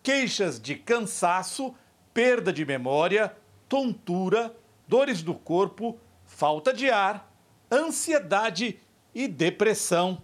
[0.03, 1.75] Queixas de cansaço,
[2.15, 3.37] perda de memória,
[3.69, 4.57] tontura,
[4.89, 7.31] dores do corpo, falta de ar,
[7.71, 8.81] ansiedade
[9.15, 10.23] e depressão.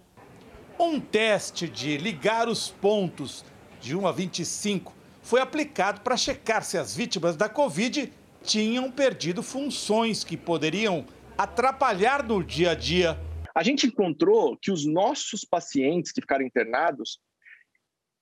[0.79, 3.45] Um teste de ligar os pontos
[3.79, 8.11] de 1 a 25 foi aplicado para checar se as vítimas da Covid
[8.43, 11.05] tinham perdido funções que poderiam
[11.37, 13.19] atrapalhar no dia a dia.
[13.53, 17.19] A gente encontrou que os nossos pacientes que ficaram internados,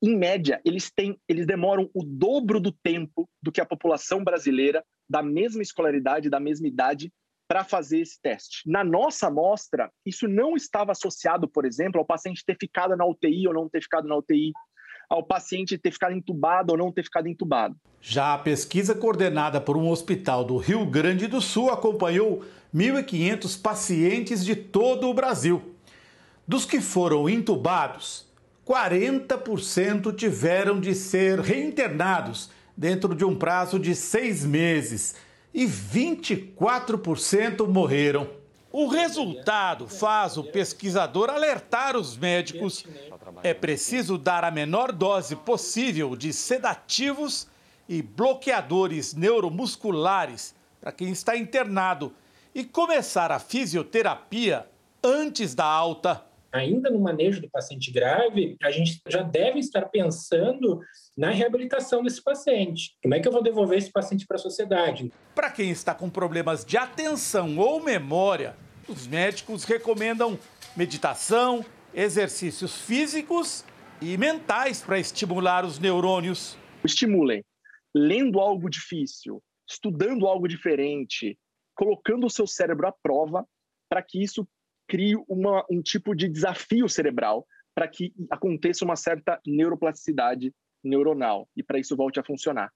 [0.02, 4.84] em média, eles têm, eles demoram o dobro do tempo do que a população brasileira
[5.10, 7.12] da mesma escolaridade, da mesma idade,
[7.50, 8.62] para fazer esse teste.
[8.70, 13.48] Na nossa amostra, isso não estava associado, por exemplo, ao paciente ter ficado na UTI
[13.48, 14.54] ou não ter ficado na UTI,
[15.10, 17.76] ao paciente ter ficado entubado ou não ter ficado entubado.
[18.00, 24.46] Já a pesquisa coordenada por um hospital do Rio Grande do Sul acompanhou 1.500 pacientes
[24.46, 25.74] de todo o Brasil.
[26.48, 28.28] Dos que foram intubados,
[28.64, 35.16] 40% tiveram de ser reinternados dentro de um prazo de seis meses
[35.54, 38.30] e 24% morreram.
[38.72, 42.86] O resultado faz o pesquisador alertar os médicos.
[43.42, 47.48] É preciso dar a menor dose possível de sedativos
[47.88, 52.14] e bloqueadores neuromusculares para quem está internado
[52.54, 54.68] e começar a fisioterapia
[55.04, 56.24] antes da alta.
[56.52, 60.82] Ainda no manejo do paciente grave, a gente já deve estar pensando
[61.20, 62.96] na reabilitação desse paciente.
[63.04, 65.12] Como é que eu vou devolver esse paciente para a sociedade?
[65.36, 68.56] Para quem está com problemas de atenção ou memória,
[68.88, 70.40] os médicos recomendam
[70.78, 73.66] meditação, exercícios físicos
[74.02, 76.58] e mentais para estimular os neurônios.
[76.86, 77.44] Estimulem
[77.94, 81.38] lendo algo difícil, estudando algo diferente,
[81.76, 83.46] colocando o seu cérebro à prova
[83.90, 84.48] para que isso
[84.88, 87.46] crie uma, um tipo de desafio cerebral
[87.76, 90.54] para que aconteça uma certa neuroplasticidade
[90.84, 92.72] neuronal e para isso volte a funcionar.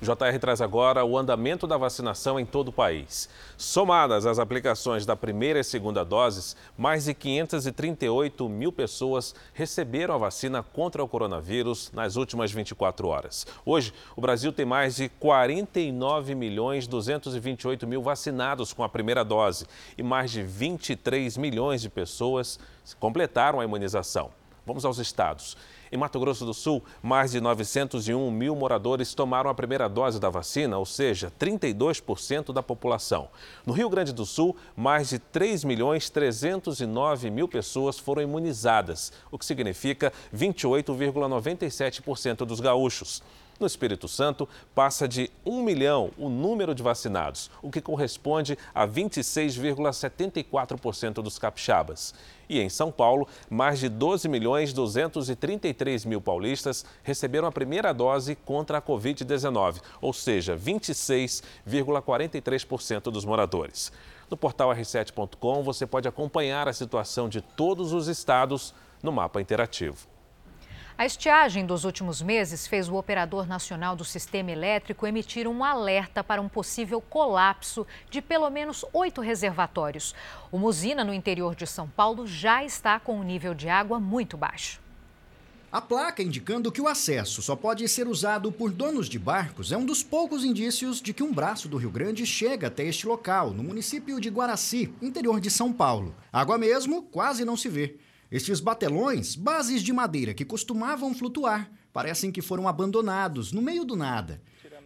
[0.00, 3.28] O JR traz agora o andamento da vacinação em todo o país.
[3.56, 10.18] Somadas as aplicações da primeira e segunda doses, mais de 538 mil pessoas receberam a
[10.18, 13.46] vacina contra o coronavírus nas últimas 24 horas.
[13.64, 19.66] Hoje, o Brasil tem mais de 49 milhões 228 mil vacinados com a primeira dose
[19.96, 22.58] e mais de 23 milhões de pessoas
[22.98, 24.32] completaram a imunização.
[24.66, 25.56] Vamos aos estados.
[25.92, 30.30] Em Mato Grosso do Sul, mais de 901 mil moradores tomaram a primeira dose da
[30.30, 33.28] vacina, ou seja, 32% da população.
[33.66, 39.38] No Rio Grande do Sul, mais de 3 milhões 309 mil pessoas foram imunizadas, o
[39.38, 43.22] que significa 28,97% dos gaúchos.
[43.62, 48.88] No Espírito Santo, passa de 1 milhão o número de vacinados, o que corresponde a
[48.88, 52.12] 26,74% dos capixabas.
[52.48, 58.34] E em São Paulo, mais de 12 milhões 233 mil paulistas receberam a primeira dose
[58.34, 63.92] contra a Covid-19, ou seja, 26,43% dos moradores.
[64.28, 70.10] No portal r7.com você pode acompanhar a situação de todos os estados no mapa interativo.
[71.02, 76.22] A estiagem dos últimos meses fez o operador nacional do sistema elétrico emitir um alerta
[76.22, 80.14] para um possível colapso de pelo menos oito reservatórios.
[80.52, 84.36] Uma usina no interior de São Paulo já está com um nível de água muito
[84.36, 84.80] baixo.
[85.72, 89.76] A placa indicando que o acesso só pode ser usado por donos de barcos é
[89.76, 93.50] um dos poucos indícios de que um braço do Rio Grande chega até este local,
[93.50, 96.14] no município de Guaraci, interior de São Paulo.
[96.32, 97.98] Água mesmo quase não se vê.
[98.32, 103.94] Estes batelões, bases de madeira que costumavam flutuar, parecem que foram abandonados no meio do
[103.94, 104.40] nada.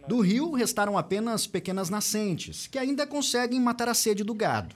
[0.05, 4.75] Do rio restaram apenas pequenas nascentes, que ainda conseguem matar a sede do gado.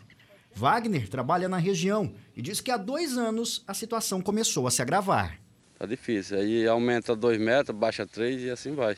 [0.55, 4.81] Wagner trabalha na região e diz que há dois anos a situação começou a se
[4.81, 5.37] agravar.
[5.77, 8.95] Tá difícil, aí aumenta dois metros, baixa três e assim vai.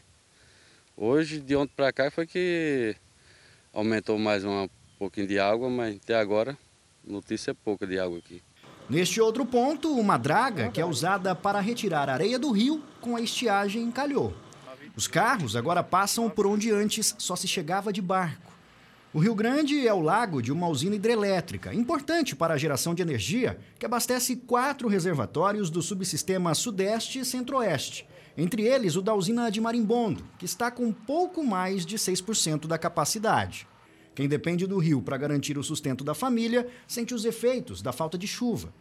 [0.95, 2.95] Hoje, de ontem para cá, foi que
[3.73, 4.69] aumentou mais um
[4.99, 6.55] pouquinho de água, mas até agora
[7.03, 8.39] notícia é pouca de água aqui.
[8.89, 13.21] Neste outro ponto, uma draga que é usada para retirar areia do rio com a
[13.21, 14.33] estiagem encalhou.
[14.95, 18.51] Os carros agora passam por onde antes só se chegava de barco.
[19.13, 23.01] O Rio Grande é o lago de uma usina hidrelétrica, importante para a geração de
[23.01, 29.51] energia, que abastece quatro reservatórios do subsistema Sudeste e Centro-Oeste, entre eles o da usina
[29.51, 33.67] de Marimbondo, que está com pouco mais de 6% da capacidade.
[34.15, 38.17] Quem depende do rio para garantir o sustento da família sente os efeitos da falta
[38.17, 38.73] de chuva.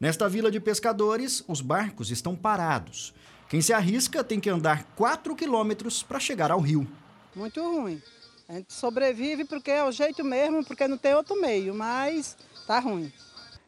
[0.00, 3.14] Nesta vila de pescadores, os barcos estão parados.
[3.48, 6.88] Quem se arrisca tem que andar 4 quilômetros para chegar ao rio.
[7.36, 8.02] Muito ruim.
[8.48, 12.80] A gente sobrevive porque é o jeito mesmo, porque não tem outro meio, mas tá
[12.80, 13.12] ruim.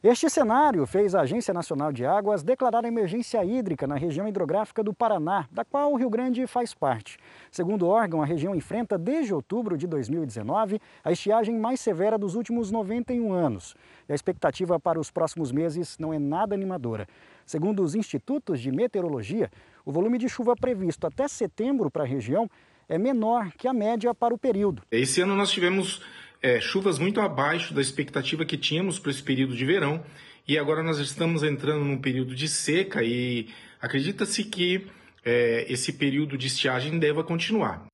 [0.07, 4.92] Este cenário fez a Agência Nacional de Águas declarar emergência hídrica na região hidrográfica do
[4.92, 7.16] Paraná, da qual o Rio Grande faz parte.
[7.50, 12.34] Segundo o órgão, a região enfrenta desde outubro de 2019 a estiagem mais severa dos
[12.34, 13.74] últimos 91 anos.
[14.07, 17.09] E a expectativa para os próximos meses não é nada animadora.
[17.46, 19.50] Segundo os institutos de meteorologia,
[19.86, 22.46] o volume de chuva previsto até setembro para a região
[22.86, 24.82] é menor que a média para o período.
[24.90, 26.02] Esse ano nós tivemos
[26.45, 30.05] é, chuvas muito abaixo da expectativa que tínhamos para esse período de verão
[30.47, 33.49] e agora nós estamos entrando num período de seca e
[33.80, 34.86] acredita-se que
[35.24, 37.86] é, esse período de estiagem deva continuar.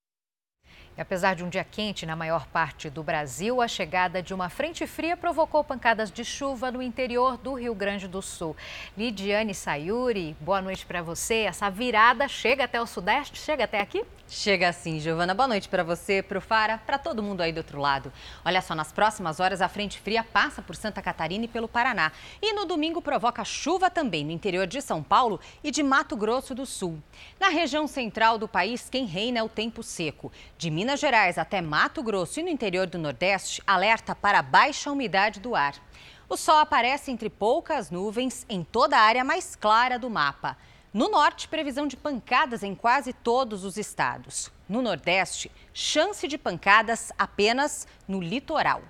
[0.99, 4.85] Apesar de um dia quente na maior parte do Brasil, a chegada de uma frente
[4.85, 8.57] fria provocou pancadas de chuva no interior do Rio Grande do Sul.
[8.99, 11.43] Lidiane Sayuri, boa noite para você.
[11.43, 13.39] Essa virada chega até o Sudeste?
[13.39, 14.05] Chega até aqui?
[14.33, 15.35] Chega sim, Giovana.
[15.35, 18.13] Boa noite para você, para o Fara, para todo mundo aí do outro lado.
[18.45, 22.13] Olha só, nas próximas horas a frente fria passa por Santa Catarina e pelo Paraná.
[22.41, 26.55] E no domingo provoca chuva também no interior de São Paulo e de Mato Grosso
[26.55, 27.03] do Sul.
[27.41, 30.31] Na região central do país, quem reina é o tempo seco.
[30.57, 34.93] De Minas Minas Gerais até Mato Grosso e no interior do Nordeste, alerta para baixa
[34.93, 35.75] umidade do ar.
[36.29, 40.57] O sol aparece entre poucas nuvens em toda a área mais clara do mapa.
[40.93, 44.51] No norte, previsão de pancadas em quase todos os estados.
[44.69, 48.83] No nordeste, chance de pancadas apenas no litoral.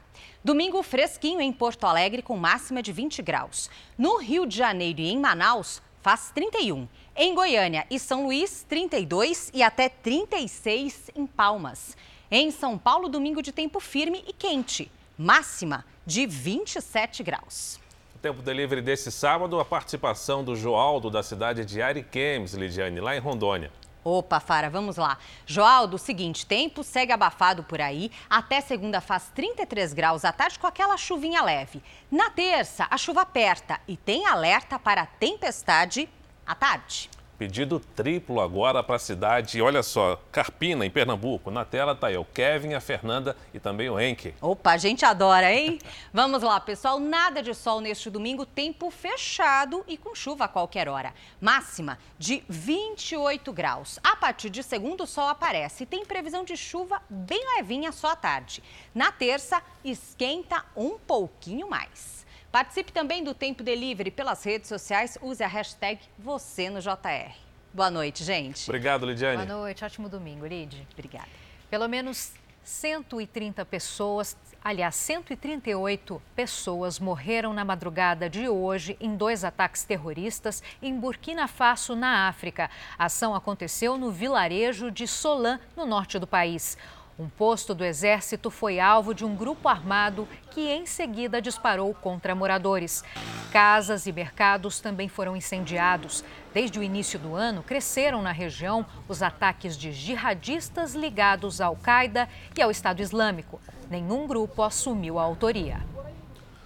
[0.42, 3.68] Domingo fresquinho em Porto Alegre com máxima de 20 graus.
[3.98, 6.88] No Rio de Janeiro e em Manaus, faz 31.
[7.14, 11.98] Em Goiânia e São Luís, 32 e até 36 em Palmas.
[12.30, 17.78] Em São Paulo, domingo de tempo firme e quente, máxima de 27 graus.
[18.22, 23.18] Tempo delivery desse sábado, a participação do Joaldo da cidade de Ariquemes, Lidiane, lá em
[23.18, 23.70] Rondônia.
[24.04, 25.16] Opa, Fara, vamos lá.
[25.46, 28.10] Joaldo, seguinte, tempo segue abafado por aí.
[28.28, 31.82] Até segunda faz 33 graus à tarde com aquela chuvinha leve.
[32.10, 36.06] Na terça, a chuva aperta e tem alerta para tempestade
[36.46, 37.08] à tarde.
[37.40, 41.50] Pedido triplo agora para a cidade, olha só, Carpina, em Pernambuco.
[41.50, 44.34] Na tela tá aí o Kevin, a Fernanda e também o Henke.
[44.42, 45.78] Opa, a gente adora, hein?
[46.12, 47.00] Vamos lá, pessoal.
[47.00, 51.14] Nada de sol neste domingo, tempo fechado e com chuva a qualquer hora.
[51.40, 53.98] Máxima de 28 graus.
[54.04, 58.16] A partir de segundo, o sol aparece tem previsão de chuva bem levinha só à
[58.16, 58.62] tarde.
[58.94, 62.19] Na terça, esquenta um pouquinho mais.
[62.50, 65.16] Participe também do Tempo Delivery pelas redes sociais.
[65.22, 67.32] Use a hashtag você no JR.
[67.72, 68.68] Boa noite, gente.
[68.68, 69.46] Obrigado, Lidiane.
[69.46, 70.84] Boa noite, ótimo domingo, Lid.
[70.92, 71.28] Obrigada.
[71.70, 72.32] Pelo menos
[72.64, 80.98] 130 pessoas, aliás, 138 pessoas morreram na madrugada de hoje em dois ataques terroristas em
[80.98, 82.68] Burkina Faso, na África.
[82.98, 86.76] A ação aconteceu no vilarejo de Solan, no norte do país.
[87.20, 92.34] Um posto do Exército foi alvo de um grupo armado que em seguida disparou contra
[92.34, 93.04] moradores.
[93.52, 96.24] Casas e mercados também foram incendiados.
[96.54, 102.26] Desde o início do ano, cresceram na região os ataques de jihadistas ligados à Al-Qaeda
[102.56, 103.60] e ao Estado Islâmico.
[103.90, 105.84] Nenhum grupo assumiu a autoria.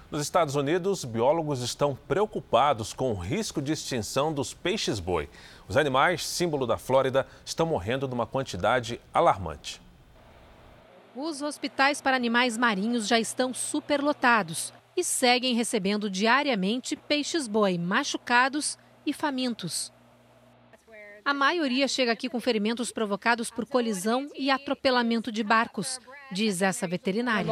[0.09, 5.29] Nos Estados Unidos, biólogos estão preocupados com o risco de extinção dos peixes-boi.
[5.67, 9.83] Os animais, símbolo da Flórida, estão morrendo numa quantidade alarmante.
[11.17, 19.13] Os hospitais para animais marinhos já estão superlotados e seguem recebendo diariamente peixes-boi machucados e
[19.13, 19.93] famintos.
[21.25, 26.01] A maioria chega aqui com ferimentos provocados por colisão e atropelamento de barcos,
[26.33, 27.51] diz essa veterinária.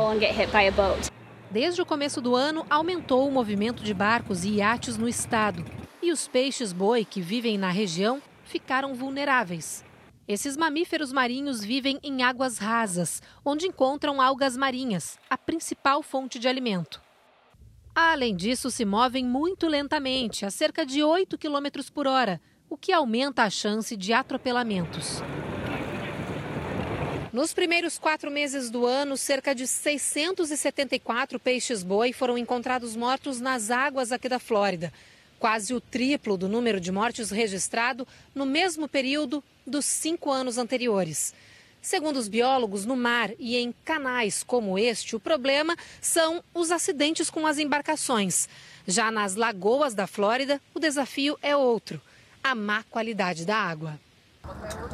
[1.48, 5.64] Desde o começo do ano, aumentou o movimento de barcos e iates no estado.
[6.02, 9.84] E os peixes-boi que vivem na região ficaram vulneráveis.
[10.32, 16.48] Esses mamíferos marinhos vivem em águas rasas, onde encontram algas marinhas, a principal fonte de
[16.48, 17.02] alimento.
[17.94, 22.92] Além disso, se movem muito lentamente, a cerca de 8 km por hora, o que
[22.92, 25.22] aumenta a chance de atropelamentos.
[27.30, 34.10] Nos primeiros quatro meses do ano, cerca de 674 peixes-boi foram encontrados mortos nas águas
[34.10, 34.90] aqui da Flórida,
[35.38, 41.34] quase o triplo do número de mortes registrado no mesmo período dos cinco anos anteriores.
[41.82, 47.28] Segundo os biólogos, no mar e em canais como este, o problema são os acidentes
[47.28, 48.48] com as embarcações.
[48.86, 52.00] Já nas lagoas da Flórida, o desafio é outro:
[52.42, 53.98] a má qualidade da água.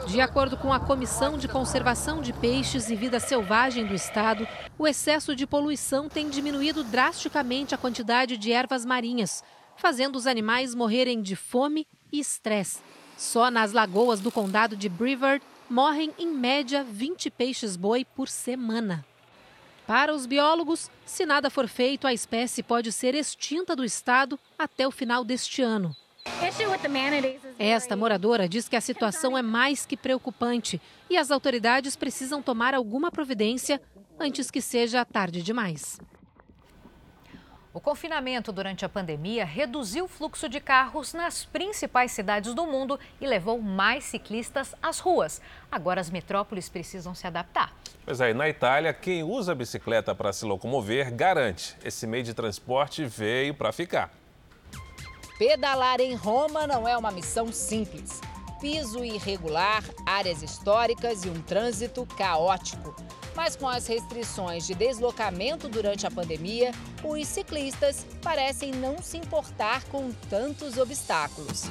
[0.06, 4.46] De acordo com a Comissão de Conservação de Peixes e Vida Selvagem do Estado,
[4.78, 9.42] o excesso de poluição tem diminuído drasticamente a quantidade de ervas marinhas,
[9.76, 12.80] fazendo os animais morrerem de fome e estresse.
[13.18, 19.04] Só nas lagoas do condado de Brevard morrem em média 20 peixes-boi por semana.
[19.88, 24.86] Para os biólogos, se nada for feito, a espécie pode ser extinta do estado até
[24.86, 25.96] o final deste ano.
[27.58, 32.72] Esta moradora diz que a situação é mais que preocupante e as autoridades precisam tomar
[32.72, 33.80] alguma providência
[34.20, 35.98] antes que seja tarde demais.
[37.78, 42.98] O confinamento durante a pandemia reduziu o fluxo de carros nas principais cidades do mundo
[43.20, 45.40] e levou mais ciclistas às ruas.
[45.70, 47.72] Agora as metrópoles precisam se adaptar.
[48.04, 51.76] Pois é, na Itália, quem usa a bicicleta para se locomover garante.
[51.84, 54.10] Esse meio de transporte veio para ficar.
[55.38, 58.20] Pedalar em Roma não é uma missão simples.
[58.60, 62.96] Piso irregular, áreas históricas e um trânsito caótico.
[63.38, 66.72] Mas com as restrições de deslocamento durante a pandemia,
[67.04, 71.66] os ciclistas parecem não se importar com tantos obstáculos.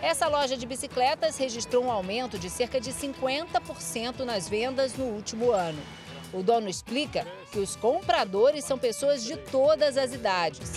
[0.00, 5.50] Essa loja de bicicletas registrou um aumento de cerca de 50% nas vendas no último
[5.50, 5.82] ano.
[6.32, 10.74] O dono explica que os compradores são pessoas de todas as idades.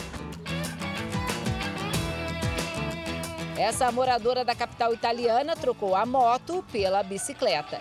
[3.61, 7.79] Essa moradora da capital italiana trocou a moto pela bicicleta.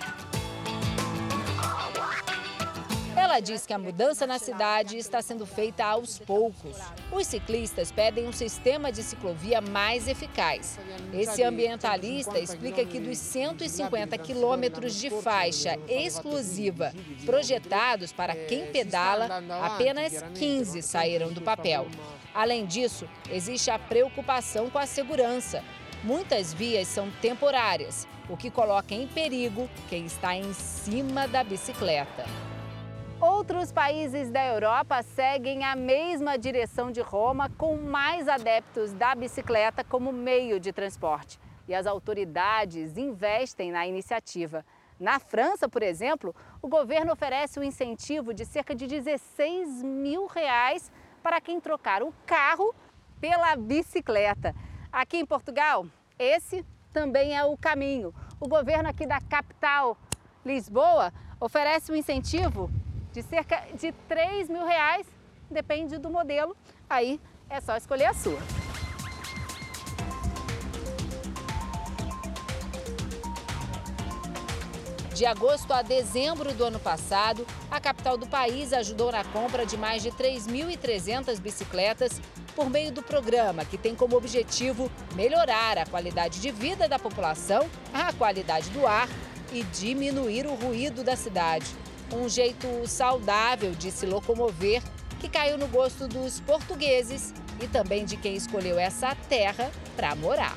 [3.17, 6.77] Ela diz que a mudança na cidade está sendo feita aos poucos.
[7.11, 10.79] Os ciclistas pedem um sistema de ciclovia mais eficaz.
[11.15, 16.93] Esse ambientalista explica que dos 150 quilômetros de faixa exclusiva
[17.25, 21.87] projetados para quem pedala, apenas 15 saíram do papel.
[22.35, 25.65] Além disso, existe a preocupação com a segurança.
[26.03, 32.25] Muitas vias são temporárias, o que coloca em perigo quem está em cima da bicicleta.
[33.21, 39.85] Outros países da Europa seguem a mesma direção de Roma, com mais adeptos da bicicleta
[39.85, 41.39] como meio de transporte.
[41.69, 44.65] E as autoridades investem na iniciativa.
[44.99, 50.91] Na França, por exemplo, o governo oferece um incentivo de cerca de 16 mil reais
[51.23, 52.75] para quem trocar o carro
[53.21, 54.55] pela bicicleta.
[54.93, 55.87] Aqui em Portugal,
[56.19, 58.15] esse também é o caminho.
[58.41, 59.97] O governo aqui da capital,
[60.45, 62.71] Lisboa, oferece um incentivo
[63.13, 65.07] de cerca de 3 mil reais,
[65.51, 66.57] depende do modelo,
[66.89, 68.60] aí é só escolher a sua.
[75.21, 79.77] De agosto a dezembro do ano passado, a capital do país ajudou na compra de
[79.77, 82.19] mais de 3.300 bicicletas
[82.57, 87.69] por meio do programa, que tem como objetivo melhorar a qualidade de vida da população,
[87.93, 89.11] a qualidade do ar
[89.53, 91.67] e diminuir o ruído da cidade
[92.15, 94.83] um jeito saudável de se locomover
[95.21, 100.57] que caiu no gosto dos portugueses e também de quem escolheu essa terra para morar.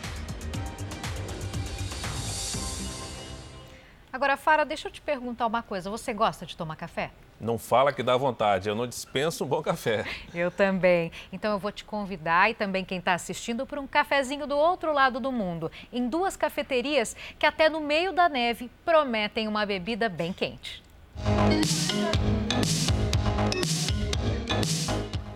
[4.14, 5.90] Agora, Fara, deixa eu te perguntar uma coisa.
[5.90, 7.10] Você gosta de tomar café?
[7.42, 10.06] Não fala que dá vontade, eu não dispenso um bom café.
[10.36, 11.12] Eu também.
[11.32, 14.94] Então eu vou te convidar e também quem está assistindo para um cafezinho do outro
[14.94, 20.08] lado do mundo, em duas cafeterias que até no meio da neve prometem uma bebida
[20.08, 20.84] bem quente.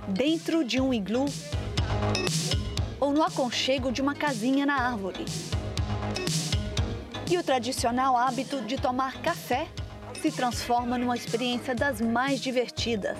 [0.08, 1.26] Dentro de um iglu
[3.00, 5.26] ou no aconchego de uma casinha na árvore.
[7.30, 9.68] E o tradicional hábito de tomar café
[10.22, 13.18] se transforma numa experiência das mais divertidas.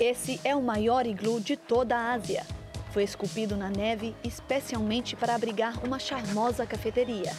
[0.00, 2.46] Esse é o maior iglu de toda a Ásia.
[2.92, 7.32] Foi esculpido na neve especialmente para abrigar uma charmosa cafeteria.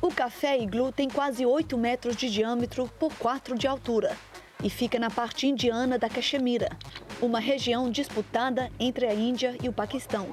[0.00, 4.16] O café iglu tem quase 8 metros de diâmetro por 4 de altura
[4.62, 6.70] e fica na parte indiana da Caxemira,
[7.20, 10.28] uma região disputada entre a Índia e o Paquistão.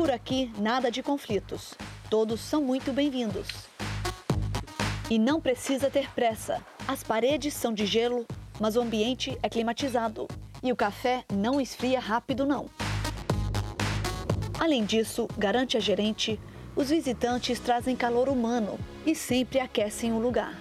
[0.00, 1.74] Por aqui, nada de conflitos.
[2.08, 3.46] Todos são muito bem-vindos.
[5.10, 6.64] E não precisa ter pressa.
[6.88, 8.26] As paredes são de gelo,
[8.58, 10.26] mas o ambiente é climatizado.
[10.62, 12.70] E o café não esfria rápido, não.
[14.58, 16.40] Além disso, garante a gerente,
[16.74, 20.58] os visitantes trazem calor humano e sempre aquecem o lugar.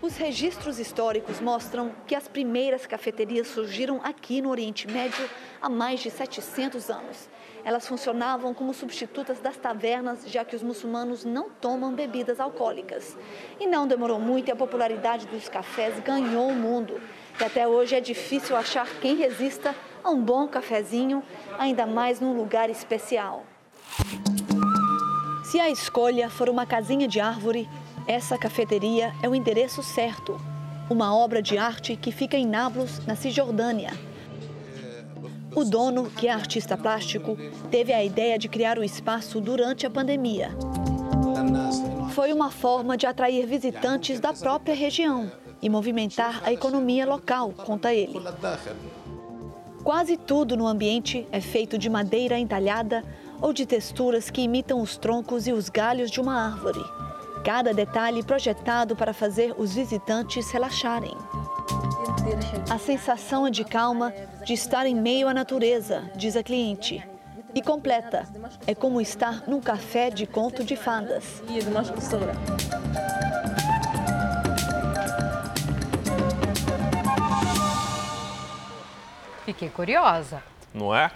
[0.00, 5.28] Os registros históricos mostram que as primeiras cafeterias surgiram aqui no Oriente Médio
[5.60, 7.28] há mais de 700 anos.
[7.64, 13.16] Elas funcionavam como substitutas das tavernas, já que os muçulmanos não tomam bebidas alcoólicas.
[13.58, 17.00] E não demorou muito e a popularidade dos cafés ganhou o mundo.
[17.40, 21.22] E até hoje é difícil achar quem resista a um bom cafezinho,
[21.58, 23.44] ainda mais num lugar especial.
[25.44, 27.68] Se a escolha for uma casinha de árvore,
[28.06, 30.40] essa cafeteria é o endereço certo.
[30.88, 33.92] Uma obra de arte que fica em Nablus, na Cisjordânia.
[35.54, 37.36] O dono, que é artista plástico,
[37.70, 40.50] teve a ideia de criar o espaço durante a pandemia.
[42.14, 45.30] Foi uma forma de atrair visitantes da própria região
[45.62, 48.14] e movimentar a economia local, conta ele.
[49.82, 53.02] Quase tudo no ambiente é feito de madeira entalhada
[53.40, 56.84] ou de texturas que imitam os troncos e os galhos de uma árvore.
[57.44, 61.16] Cada detalhe projetado para fazer os visitantes relaxarem.
[62.68, 64.12] A sensação é de calma,
[64.44, 67.06] de estar em meio à natureza, diz a cliente.
[67.54, 68.28] E completa,
[68.66, 71.42] é como estar num café de conto de fadas.
[79.44, 80.42] Fiquei curiosa.
[80.72, 81.10] Não é?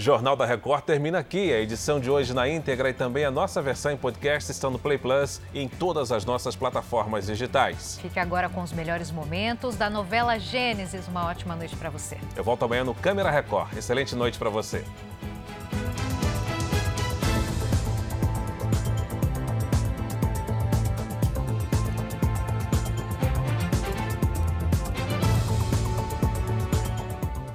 [0.00, 1.52] Jornal da Record termina aqui.
[1.52, 4.78] A edição de hoje na íntegra e também a nossa versão em podcast estão no
[4.78, 7.98] Play Plus e em todas as nossas plataformas digitais.
[8.00, 11.06] Fique agora com os melhores momentos da novela Gênesis.
[11.06, 12.16] Uma ótima noite para você.
[12.34, 13.76] Eu volto amanhã no Câmera Record.
[13.76, 14.82] Excelente noite para você.